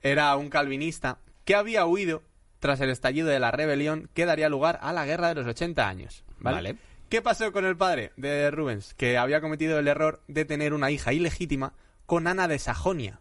[0.00, 2.22] era un calvinista que había huido
[2.62, 5.88] tras el estallido de la rebelión que daría lugar a la guerra de los 80
[5.88, 6.54] años, ¿vale?
[6.56, 6.76] Vale.
[7.08, 8.94] ¿Qué pasó con el padre de Rubens?
[8.94, 11.74] Que había cometido el error de tener una hija ilegítima
[12.06, 13.18] con Ana de Sajonia,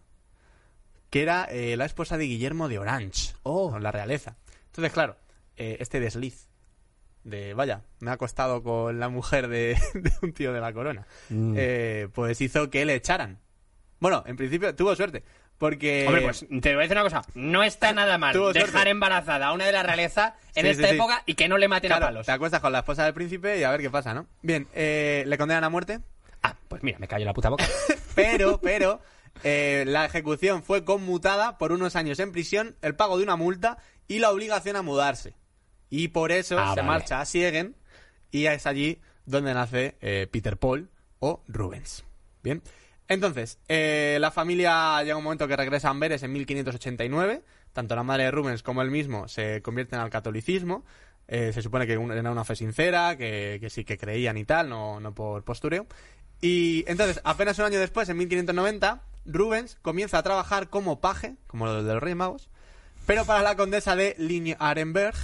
[1.09, 4.37] que era eh, la esposa de Guillermo de Orange, con la realeza.
[4.67, 5.17] Entonces, claro,
[5.57, 6.47] eh, este desliz
[7.23, 11.07] de, vaya, me ha acostado con la mujer de, de un tío de la corona,
[11.29, 11.55] Mm.
[11.57, 13.39] eh, pues hizo que le echaran.
[13.99, 15.23] Bueno, en principio tuvo suerte,
[15.61, 16.05] porque...
[16.07, 17.21] Hombre, pues te voy a decir una cosa.
[17.35, 18.89] No está nada mal Tuvo dejar suerte.
[18.89, 20.95] embarazada a una de la realeza en Sí, esta sí, sí.
[20.95, 22.25] época y que no le maten a palos.
[22.25, 24.25] te acuestas con la esposa del príncipe y a ver qué pasa, ¿no?
[24.41, 25.99] Bien, eh, le condenan a muerte,
[26.43, 27.63] Ah, pues mira, me callo la puta boca.
[28.15, 28.99] pero, pero,
[29.43, 33.77] eh, la ejecución fue conmutada por unos años en prisión, el pago de una multa
[34.07, 35.35] y la obligación a mudarse.
[35.91, 36.83] Y por eso Ah, se vale.
[36.83, 37.75] marcha a Siegen
[38.31, 40.89] y es allí donde nace eh, Peter Paul
[41.19, 42.03] o Rubens.
[42.41, 42.63] Bien.
[43.11, 47.43] Entonces, eh, la familia llega un momento que regresa a Amberes en 1589.
[47.73, 50.85] Tanto la madre de Rubens como él mismo se convierten al catolicismo.
[51.27, 55.01] Eh, se supone que era una fe sincera, que, sí que creían y tal, no,
[55.13, 55.87] por postureo.
[56.39, 61.65] Y entonces, apenas un año después, en 1590, Rubens comienza a trabajar como paje, como
[61.65, 62.49] los de los Reyes Magos,
[63.05, 65.17] pero para la condesa de Ligne-Arenberg,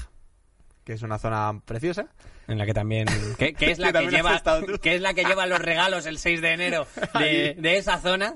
[0.83, 2.09] que es una zona preciosa.
[2.47, 3.07] En la que también.
[3.37, 4.41] Que, que es la Que lleva.
[4.81, 6.87] Que es la que lleva los regalos el 6 de enero
[7.19, 8.35] de, de esa zona.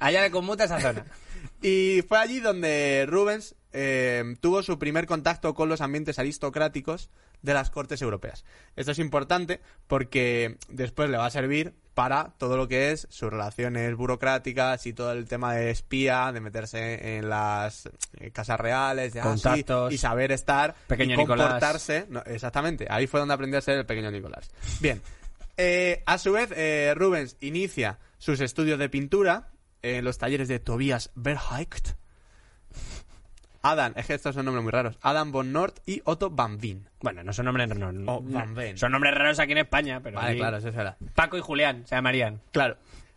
[0.00, 1.04] Allá le conmuta esa zona.
[1.60, 7.10] Y fue allí donde Rubens eh, tuvo su primer contacto con los ambientes aristocráticos
[7.42, 8.44] de las cortes europeas.
[8.76, 13.30] Esto es importante porque después le va a servir para todo lo que es sus
[13.30, 17.88] relaciones burocráticas y todo el tema de espía, de meterse en las
[18.18, 19.92] eh, casas reales, de ah, Contactos.
[19.92, 21.46] y saber estar Pequeño y Nicolás.
[21.46, 22.06] comportarse.
[22.08, 24.50] No, exactamente, ahí fue donde aprendió a ser el pequeño Nicolás.
[24.80, 25.02] Bien,
[25.56, 29.48] eh, a su vez, eh, Rubens inicia sus estudios de pintura
[29.82, 31.90] en los talleres de Tobias Verheikt,
[33.62, 34.98] Adam, es que estos son nombres muy raros.
[35.02, 36.88] Adam von Nord y Otto van Veen.
[37.00, 38.76] Bueno, no son nombres no, no- Oh, Van.
[38.76, 40.70] Son nombres raros aquí en España, pero Vale, claro, eso.
[41.14, 42.40] Paco y Julián se llamarían.
[42.50, 42.76] Claro.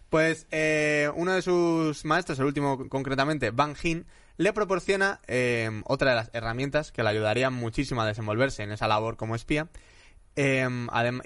[0.09, 4.05] Pues eh, uno de sus maestros, el último concretamente, Van Hin,
[4.37, 8.87] le proporciona eh, otra de las herramientas que le ayudarían muchísimo a desenvolverse en esa
[8.87, 9.67] labor como espía.
[10.35, 10.67] Eh,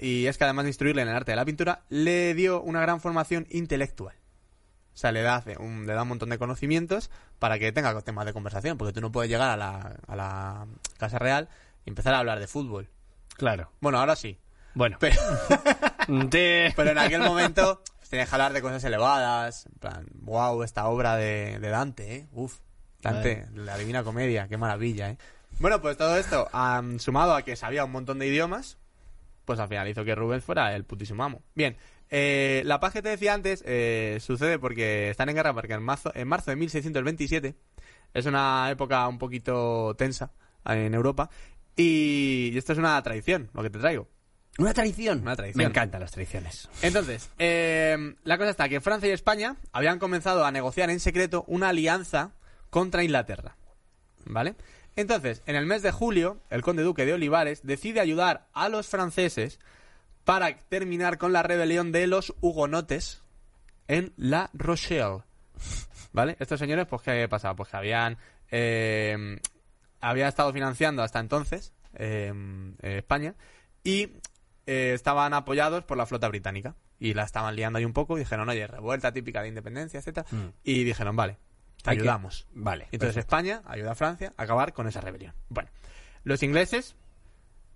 [0.00, 2.80] y es que además de instruirle en el arte de la pintura, le dio una
[2.80, 4.14] gran formación intelectual.
[5.00, 8.26] O sea, le da, un, le da un montón de conocimientos para que tenga temas
[8.26, 10.66] de conversación, porque tú no puedes llegar a la, a la
[10.98, 11.48] Casa Real
[11.86, 12.90] y empezar a hablar de fútbol.
[13.38, 13.72] Claro.
[13.80, 14.38] Bueno, ahora sí.
[14.74, 14.98] Bueno.
[15.00, 15.16] Pero,
[16.06, 19.64] en aquel momento pues, tenías que hablar de cosas elevadas.
[19.72, 22.28] En plan, wow, esta obra de, de Dante, ¿eh?
[22.32, 22.58] Uf,
[23.00, 25.16] Dante, la Divina Comedia, qué maravilla, ¿eh?
[25.60, 28.76] Bueno, pues todo esto, am, sumado a que sabía un montón de idiomas,
[29.46, 31.40] pues al final hizo que Rubens fuera el putísimo amo.
[31.54, 31.78] Bien,
[32.10, 35.82] eh, la paz que te decía antes eh, sucede porque están en guerra, porque en
[35.82, 37.54] marzo, en marzo de 1627
[38.14, 40.32] es una época un poquito tensa
[40.64, 41.30] en Europa.
[41.76, 44.08] Y, y esto es una tradición, lo que te traigo.
[44.58, 45.22] Una tradición.
[45.22, 45.64] Una tradición.
[45.64, 46.68] Me encantan las tradiciones.
[46.82, 51.44] Entonces, eh, la cosa está que Francia y España habían comenzado a negociar en secreto
[51.46, 52.32] una alianza
[52.68, 53.56] contra Inglaterra.
[54.26, 54.56] ¿Vale?
[54.96, 58.88] Entonces, en el mes de julio, el conde duque de Olivares decide ayudar a los
[58.88, 59.60] franceses
[60.30, 63.22] para terminar con la rebelión de los hugonotes
[63.88, 65.24] en La Rochelle.
[66.12, 66.36] ¿Vale?
[66.38, 67.56] Estos señores, pues, ¿qué pasaba?
[67.56, 68.16] Pues que habían...
[68.50, 69.40] eh,
[70.00, 72.32] había estado financiando hasta entonces eh,
[72.82, 73.34] eh, España
[73.82, 74.04] y
[74.66, 78.20] eh, estaban apoyados por la flota británica y la estaban liando ahí un poco y
[78.20, 80.48] dijeron, oye, revuelta típica de independencia, etcétera Mm.
[80.62, 81.38] y dijeron, vale,
[81.82, 82.46] te Hay que- ayudamos.
[82.54, 82.86] Vale.
[82.92, 85.34] Entonces España ayuda a Francia a acabar con esa rebelión.
[85.48, 85.70] Bueno,
[86.22, 86.94] los ingleses,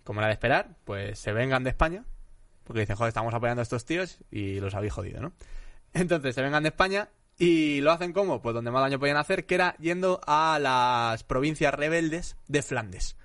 [0.05, 2.05] como era de esperar, pues se vengan de España,
[2.65, 5.33] porque dicen, joder, estamos apoyando a estos tíos y los habéis jodido, ¿no?
[5.95, 7.09] Entonces se vengan de España
[7.39, 11.25] y lo hacen como, pues donde más daño podían hacer, que era yendo a las
[11.25, 13.17] provincias rebeldes de Flandes.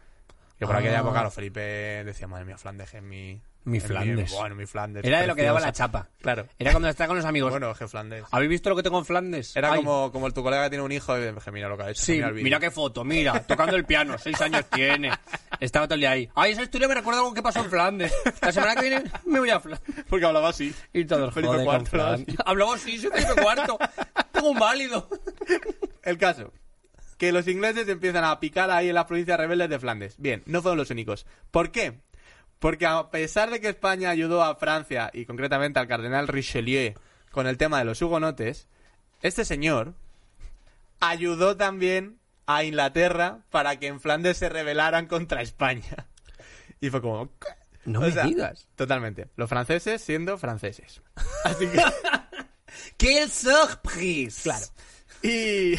[0.58, 1.02] Que por aquella Ah.
[1.02, 1.60] época los Felipe
[2.04, 3.42] decía, madre mía, Flandes es mi...
[3.66, 4.32] Mi es Flandes.
[4.32, 5.04] bueno, mi Flandes.
[5.04, 5.88] Era de lo que daba la preciosa".
[5.88, 6.10] chapa.
[6.22, 6.48] Claro.
[6.58, 7.52] Era cuando está con los amigos.
[7.52, 8.24] Bueno, que Flandes.
[8.32, 9.56] ¿Habéis visto lo que tengo en Flandes?
[9.56, 9.78] Era Ay.
[9.80, 12.02] como, como tu colega que tiene un hijo y dije, mira lo que ha hecho.
[12.02, 12.44] Sí, mira el vídeo".
[12.46, 15.12] mira qué foto, mira, tocando el piano, seis años tiene.
[15.60, 16.30] Estaba todo el día ahí.
[16.36, 18.14] Ay, esa historia me recuerda algo que pasó en Flandes.
[18.42, 20.06] La semana que viene me voy a Flandes.
[20.10, 20.74] Porque hablaba así.
[20.94, 22.18] Y joder, con Cuarto.
[22.46, 23.78] Hablaba así, soy Felipe Cuarto.
[24.32, 25.10] Tengo un válido.
[26.04, 26.54] El caso.
[27.18, 30.16] Que los ingleses empiezan a picar ahí en las provincias rebeldes de Flandes.
[30.18, 31.26] Bien, no fueron los únicos.
[31.52, 32.00] ¿Por qué?
[32.60, 36.94] Porque a pesar de que España ayudó a Francia y concretamente al cardenal Richelieu
[37.32, 38.68] con el tema de los hugonotes,
[39.22, 39.94] este señor
[41.00, 46.06] ayudó también a Inglaterra para que en Flandes se rebelaran contra España.
[46.82, 47.28] Y fue como...
[47.40, 47.48] ¿qué?
[47.84, 48.70] No O me sea, digas.
[48.78, 49.28] Totalmente.
[49.36, 51.02] Los franceses siendo franceses.
[51.44, 51.84] Así que...
[52.98, 54.44] ¡Qué surprise!
[54.44, 54.66] Claro.
[55.22, 55.74] Y,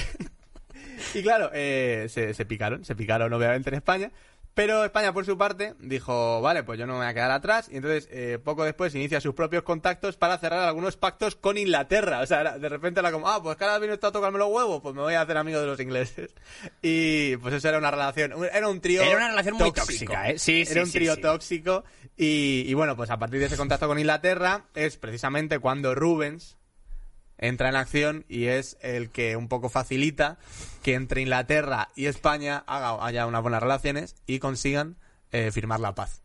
[1.15, 4.11] y claro, eh, se, se picaron, se picaron obviamente en España.
[4.55, 7.69] Pero España, por su parte, dijo, vale, pues yo no me voy a quedar atrás.
[7.71, 12.21] Y entonces, eh, poco después, inicia sus propios contactos para cerrar algunos pactos con Inglaterra.
[12.21, 14.49] O sea, de repente era como, ah, pues que ahora viene esto a tocarme los
[14.51, 16.35] huevos, pues me voy a hacer amigo de los ingleses.
[16.83, 20.39] Y pues eso era una relación, era un trío Era una relación muy tóxica, ¿eh?
[20.39, 21.21] Sí, sí, Era un sí, trío sí.
[21.21, 21.85] tóxico.
[22.17, 26.57] Y, y bueno, pues a partir de ese contacto con Inglaterra, es precisamente cuando Rubens
[27.41, 30.39] entra en acción y es el que un poco facilita
[30.85, 34.97] que entre Inglaterra y España haga, haya unas buenas relaciones y consigan
[35.33, 36.23] eh, firmar la paz.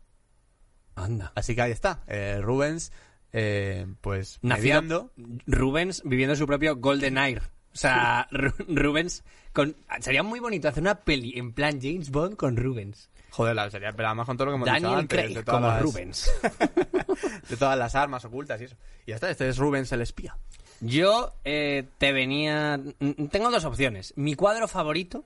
[0.94, 1.32] Anda.
[1.34, 2.92] Así que ahí está, eh, Rubens,
[3.32, 5.12] eh, pues Nacido mediando.
[5.46, 7.42] Rubens viviendo su propio Golden Air.
[7.74, 9.22] O sea, Ru- Rubens
[9.56, 9.74] con...
[10.00, 13.08] Sería muy bonito hacer una peli en plan James Bond con Rubens.
[13.30, 15.42] Joder, la sería, pero además con todo lo que hemos dicho Daniel antes, Craig de
[15.42, 16.30] todas como las- Rubens.
[17.48, 18.76] de todas las armas ocultas y eso.
[19.06, 20.36] Y ya está, este es Rubens el espía.
[20.80, 22.78] Yo eh, te venía...
[22.78, 24.12] mm, Tengo dos opciones.
[24.16, 25.24] Mi cuadro favorito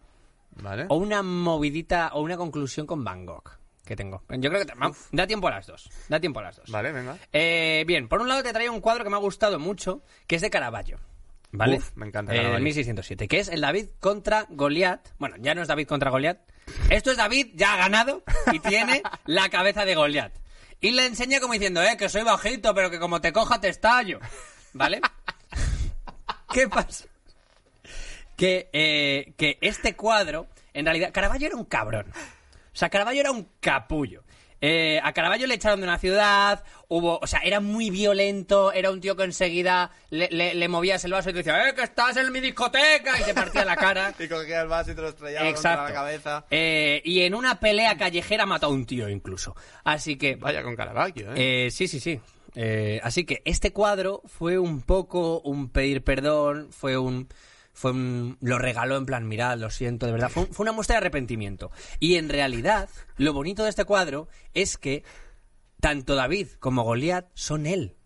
[0.63, 0.87] ¿Vale?
[0.89, 4.23] o una movidita o una conclusión con Van Gogh que tengo.
[4.29, 4.75] Yo creo que te-
[5.11, 5.91] da tiempo a las dos.
[6.09, 6.71] Da tiempo a las dos.
[6.71, 7.17] Vale, venga.
[7.33, 10.37] Eh, bien, por un lado te traigo un cuadro que me ha gustado mucho, que
[10.37, 10.99] es de Caravaggio.
[11.53, 11.79] ¿Vale?
[11.79, 12.55] Uf, me encanta Eh, Caravaggio.
[12.55, 15.09] del 1607, que es el David contra Goliat.
[15.19, 16.39] Bueno, ya no es David contra Goliat.
[16.91, 18.23] Esto es David ya ha ganado
[18.53, 20.33] y tiene la cabeza de Goliat.
[20.81, 23.69] Y le enseña como diciendo, eh, que soy bajito, pero que como te coja te
[23.69, 24.21] estallo.
[24.73, 25.01] ¿Vale?
[26.53, 27.07] ¿Qué pasa?
[28.37, 32.07] Que, eh, que este cuadro, en realidad, Caravaggio era un cabrón.
[32.11, 34.23] O sea, Caravaggio era un capullo.
[34.61, 38.91] Eh, a Caravaggio le echaron de una ciudad, hubo, o sea, era muy violento, era
[38.91, 41.83] un tío que enseguida le, le- le movías el vaso y te decía, ¡eh, que
[41.83, 43.19] estás en mi discoteca!
[43.21, 44.13] Y te partía la cara.
[44.21, 45.85] Y cogía el vaso y te lo estrellaba contra Exacto.
[45.89, 46.45] la cabeza.
[46.51, 49.57] Eh, y en una pelea callejera mató a un tío incluso.
[49.85, 50.37] Así que...
[50.37, 51.67] Vaya con Caravaggio, ¿eh?
[51.67, 52.21] Eh, sí, sí, sí.
[52.55, 57.29] Eh, así que este cuadro fue un poco un pedir perdón, fue un
[57.81, 60.29] fue un- lo regaló en plan, mirad, lo siento, de verdad.
[60.29, 61.71] Fue, fue una muestra de arrepentimiento.
[61.99, 65.03] Y en realidad, lo bonito de este cuadro es que
[65.81, 67.97] tanto David como Goliat son él.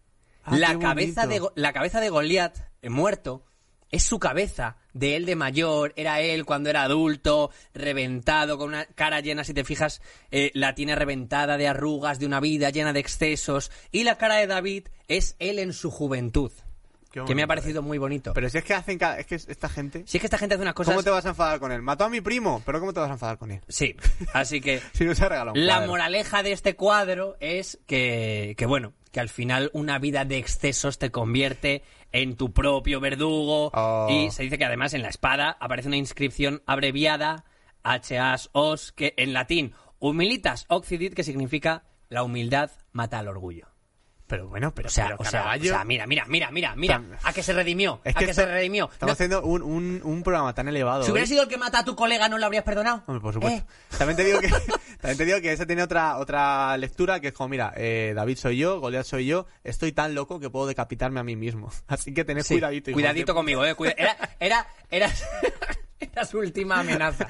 [0.44, 3.44] Ah, la, cabeza de, la cabeza de Goliat, eh, muerto,
[3.90, 4.76] es su cabeza.
[4.92, 9.54] De él de mayor, era él cuando era adulto, reventado, con una cara llena, si
[9.54, 13.72] te fijas, eh, la tiene reventada de arrugas, de una vida llena de excesos.
[13.90, 16.52] Y la cara de David es él en su juventud.
[17.24, 18.32] Que me ha parecido muy bonito.
[18.34, 18.98] Pero si es que hacen...
[18.98, 20.02] ca- Es que esta gente...
[20.06, 20.94] si es que esta gente hace unas cosas...
[20.94, 21.80] ¿Cómo te vas a enfadar con él?
[21.82, 23.60] Mató a mi primo, pero ¿cómo te vas a enfadar con él?
[23.68, 23.94] Sí,
[24.32, 24.80] así que...
[24.92, 25.92] Si no se ha regalado un La cuadro.
[25.92, 30.98] moraleja de este cuadro es que, que, bueno, que al final una vida de excesos
[30.98, 33.70] te convierte en tu propio verdugo.
[33.74, 34.08] Oh.
[34.10, 37.44] Y se dice que además en la espada aparece una inscripción abreviada,
[37.82, 43.68] HAS os, que en latín, humilitas occidit, que significa la humildad mata al orgullo.
[44.34, 46.74] Pero bueno, pero, O sea, pero o sea, o Caravaggio- sea, mira, mira, mira, mira,
[46.76, 48.90] mira, a que se redimió, Es a que se redimió.
[48.92, 51.04] Estamos No, haciendo un, un, un programa tan elevado.
[51.04, 53.02] si hubiera sido el que mata a tu colega, ¿no lo habrías perdonado?
[53.06, 53.60] Hombre, por supuesto.
[53.60, 53.96] ¿Eh?
[53.98, 54.48] También te digo que
[55.00, 58.36] también te digo que ese tiene otra otra lectura que es como mira, eh, David
[58.38, 61.70] soy yo, Goliat soy yo, estoy tan loco que puedo decapitarme a mí mismo.
[61.86, 62.92] Así que tened Sí, cuidadito.
[62.92, 63.74] cuidadito conmigo, eh.
[63.74, 65.10] cuida- Era, era, era,
[66.00, 67.26] era su última amenaza.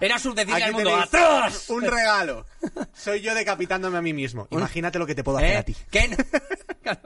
[0.00, 0.96] Era su decisión Aquí al mundo.
[0.96, 1.68] ¡Atrás!
[1.70, 2.46] Un regalo.
[2.92, 4.48] Soy yo decapitándome a mí mismo.
[4.50, 5.56] Imagínate lo que te puedo hacer ¿Eh?
[5.56, 5.76] a ti.
[5.90, 6.08] ¿Qué?
[6.08, 6.98] no-.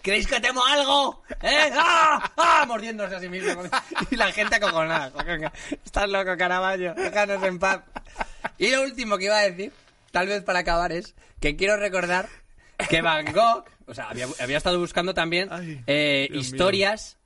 [0.00, 1.22] ¿Creéis que temo algo?
[1.42, 1.70] ¿Eh?
[1.74, 2.32] ¡Ah!
[2.36, 2.64] ¡Ah!
[2.66, 3.62] Mordiéndose a sí mismo.
[4.10, 5.12] Y la gente acojonada.
[5.84, 6.94] Estás loco, Caravaggio.
[6.94, 7.80] Déjanos en paz.
[8.58, 9.72] Y lo último que iba a decir,
[10.10, 12.28] tal vez para acabar, es que quiero recordar
[12.88, 16.40] que Van Gogh, o sea, había, había estado buscando también Ay, eh, mío.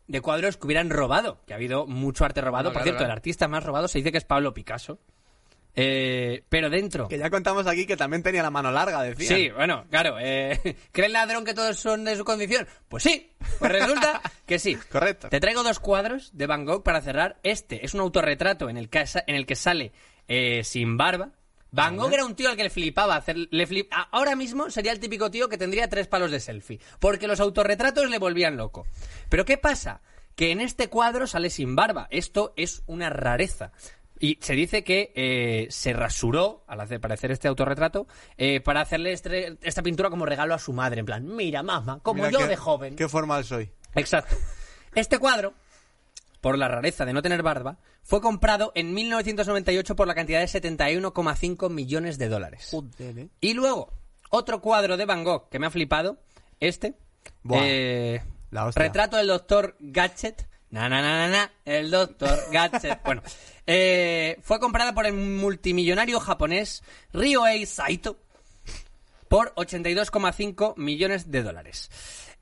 [0.09, 1.40] De cuadros que hubieran robado.
[1.46, 2.64] Que ha habido mucho arte robado.
[2.64, 3.12] No, Por claro, cierto, claro.
[3.12, 4.98] el artista más robado se dice que es Pablo Picasso.
[5.78, 7.07] Eh, pero dentro.
[7.07, 9.28] Que ya contamos aquí que también tenía la mano larga, decía.
[9.28, 10.16] Sí, bueno, claro.
[10.18, 10.59] Eh,
[10.92, 12.66] ¿Cree el ladrón que todos son de su condición?
[12.88, 13.30] Pues sí.
[13.59, 14.76] Pues resulta que sí.
[14.90, 15.28] Correcto.
[15.28, 17.38] Te traigo dos cuadros de Van Gogh para cerrar.
[17.42, 19.92] Este es un autorretrato en el que, en el que sale
[20.28, 21.32] eh, sin barba.
[21.77, 23.37] Van Gogh era un tío al que le flipaba hacer.
[23.51, 26.81] Le flip- Ahora mismo sería el típico tío que tendría tres palos de selfie.
[26.99, 28.87] Porque los autorretratos le volvían loco.
[29.29, 30.01] Pero ¿qué pasa?
[30.35, 32.09] Que en este cuadro sale sin barba.
[32.11, 33.72] Esto es una rareza.
[34.18, 38.07] Y se dice que eh, se rasuró al hacer, para hacer este autorretrato
[38.39, 41.01] eh, para hacerle este- esta pintura como regalo a su madre.
[41.01, 42.97] En plan, mira, mamá, como Mira yo qué- de joven.
[42.97, 43.70] Qué formal soy.
[43.95, 44.35] Exacto.
[44.95, 45.53] Este cuadro,
[46.47, 50.47] por la rareza de no tener barba, fue comprado en 1998 por la cantidad de
[50.47, 52.68] 71,5 millones de dólares.
[52.70, 53.28] Joder, ¿eh?
[53.40, 53.92] Y luego,
[54.30, 56.18] otro cuadro de Van Gogh que me ha flipado,
[56.61, 56.94] este,
[57.42, 58.22] Buah, eh,
[58.53, 63.22] la retrato del doctor Gadget, na na na na na, el doctor Gadget, bueno,
[63.66, 68.20] eh, fue comprada por el multimillonario japonés Ryohei Saito
[69.26, 71.90] por 82,5 millones de dólares.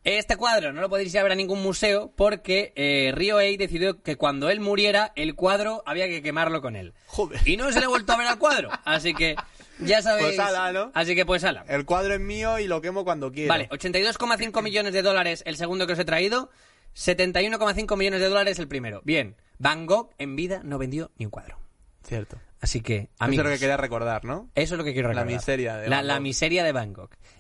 [0.04, 4.02] Este cuadro no lo podéis ir a ver a ningún museo porque eh, Ryohei decidió
[4.02, 6.92] que cuando él muriera, el cuadro había que quemarlo con él.
[7.06, 7.40] Joder.
[7.46, 8.68] Y no se le ha vuelto a ver al cuadro.
[8.84, 9.34] Así que
[9.78, 10.36] ya sabéis.
[10.36, 10.90] Pues ala, ¿no?
[10.92, 11.64] Así que pues ala.
[11.68, 13.48] El cuadro es mío y lo quemo cuando quiero.
[13.48, 16.50] Vale, 82,5 millones de dólares el segundo que os he traído.
[16.94, 19.00] 71,5 millones de dólares el primero.
[19.04, 21.58] Bien, Van Gogh en vida no vendió ni un cuadro.
[22.06, 22.36] Cierto.
[22.64, 24.48] Así que, Eso es lo que quería recordar, ¿no?
[24.54, 25.36] eso es lo que quiero La recordar.
[25.36, 26.72] miseria de la, Van la miseria de.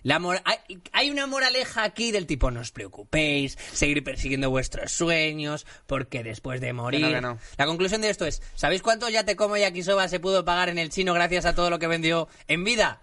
[0.02, 0.58] La mor- hay,
[0.92, 6.60] hay una moraleja aquí del tipo, no os preocupéis, seguir persiguiendo vuestros sueños, porque después
[6.60, 7.06] de morir...
[7.14, 7.38] que no.
[7.56, 10.76] La conclusión de esto es, ¿sabéis cuánto ya te como yakisoba se pudo pagar en
[10.76, 13.00] el chino gracias a todo lo que vendió en vida?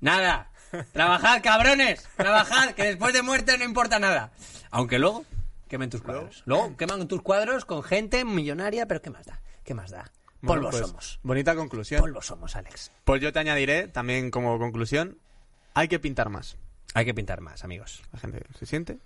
[0.00, 0.50] Nada.
[0.94, 2.08] Trabajad, cabrones.
[2.16, 4.32] Trabajad, que después de muerte no importa nada.
[4.70, 5.26] Aunque luego
[5.68, 6.42] quemen tus cuadros.
[6.46, 9.42] Luego queman tus cuadros con gente millonaria, pero ¿qué más da?
[9.64, 10.10] ¿Qué más da?
[10.42, 11.20] Bueno, Polvo pues, somos.
[11.22, 12.00] Bonita conclusión.
[12.00, 12.90] Polvo somos, Alex.
[13.04, 15.18] Pues yo te añadiré también como conclusión,
[15.72, 16.56] hay que pintar más.
[16.94, 18.02] Hay que pintar más, amigos.
[18.12, 18.98] La gente se siente,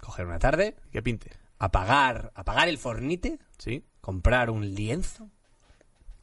[0.00, 1.30] Coger una tarde, que pinte.
[1.58, 3.84] apagar, apagar el fornite, ¿Sí?
[4.00, 5.28] comprar un lienzo.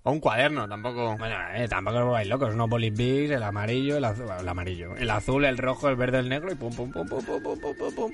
[0.04, 1.18] O un cuaderno, tampoco.
[1.18, 5.10] Bueno, eh, tampoco os volváis locos, no bigs, el amarillo, el azul, el amarillo, el
[5.10, 7.76] azul, el rojo, el verde, el negro y pum pum pum pum pum pum pum
[7.76, 8.12] pum pum.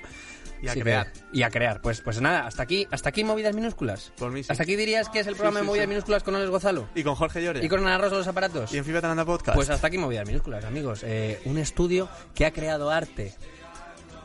[0.61, 1.11] Y a Sí, crear.
[1.11, 1.81] que- y a crear.
[1.81, 4.11] Pues pues nada, hasta aquí, hasta aquí movidas minúsculas.
[4.17, 4.51] Por mí sí.
[4.51, 5.89] Hasta aquí dirías que es el programa sí, de movidas sí.
[5.89, 6.87] minúsculas con Alex Gozalo.
[6.95, 7.63] Y con Jorge Lloria.
[7.63, 8.73] Y con Ana Rosa los aparatos.
[8.73, 9.55] Y en Fibra Talanda Podcast.
[9.55, 11.01] Pues hasta aquí movidas minúsculas, amigos.
[11.03, 13.33] Eh, un estudio que ha creado arte.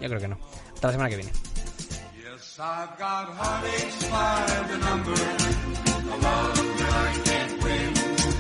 [0.00, 0.38] Yo creo que no.
[0.74, 1.32] Hasta la semana que viene.
[1.32, 7.94] Yes, I've got heartaches by the number, a love that I can't win.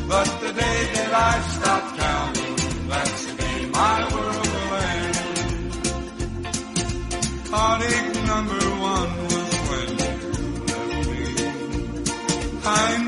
[0.08, 4.49] But the day that I stop counting, that's the day my world
[7.52, 10.10] Heartache number one was when you
[10.66, 11.20] left me.
[12.64, 13.02] I'm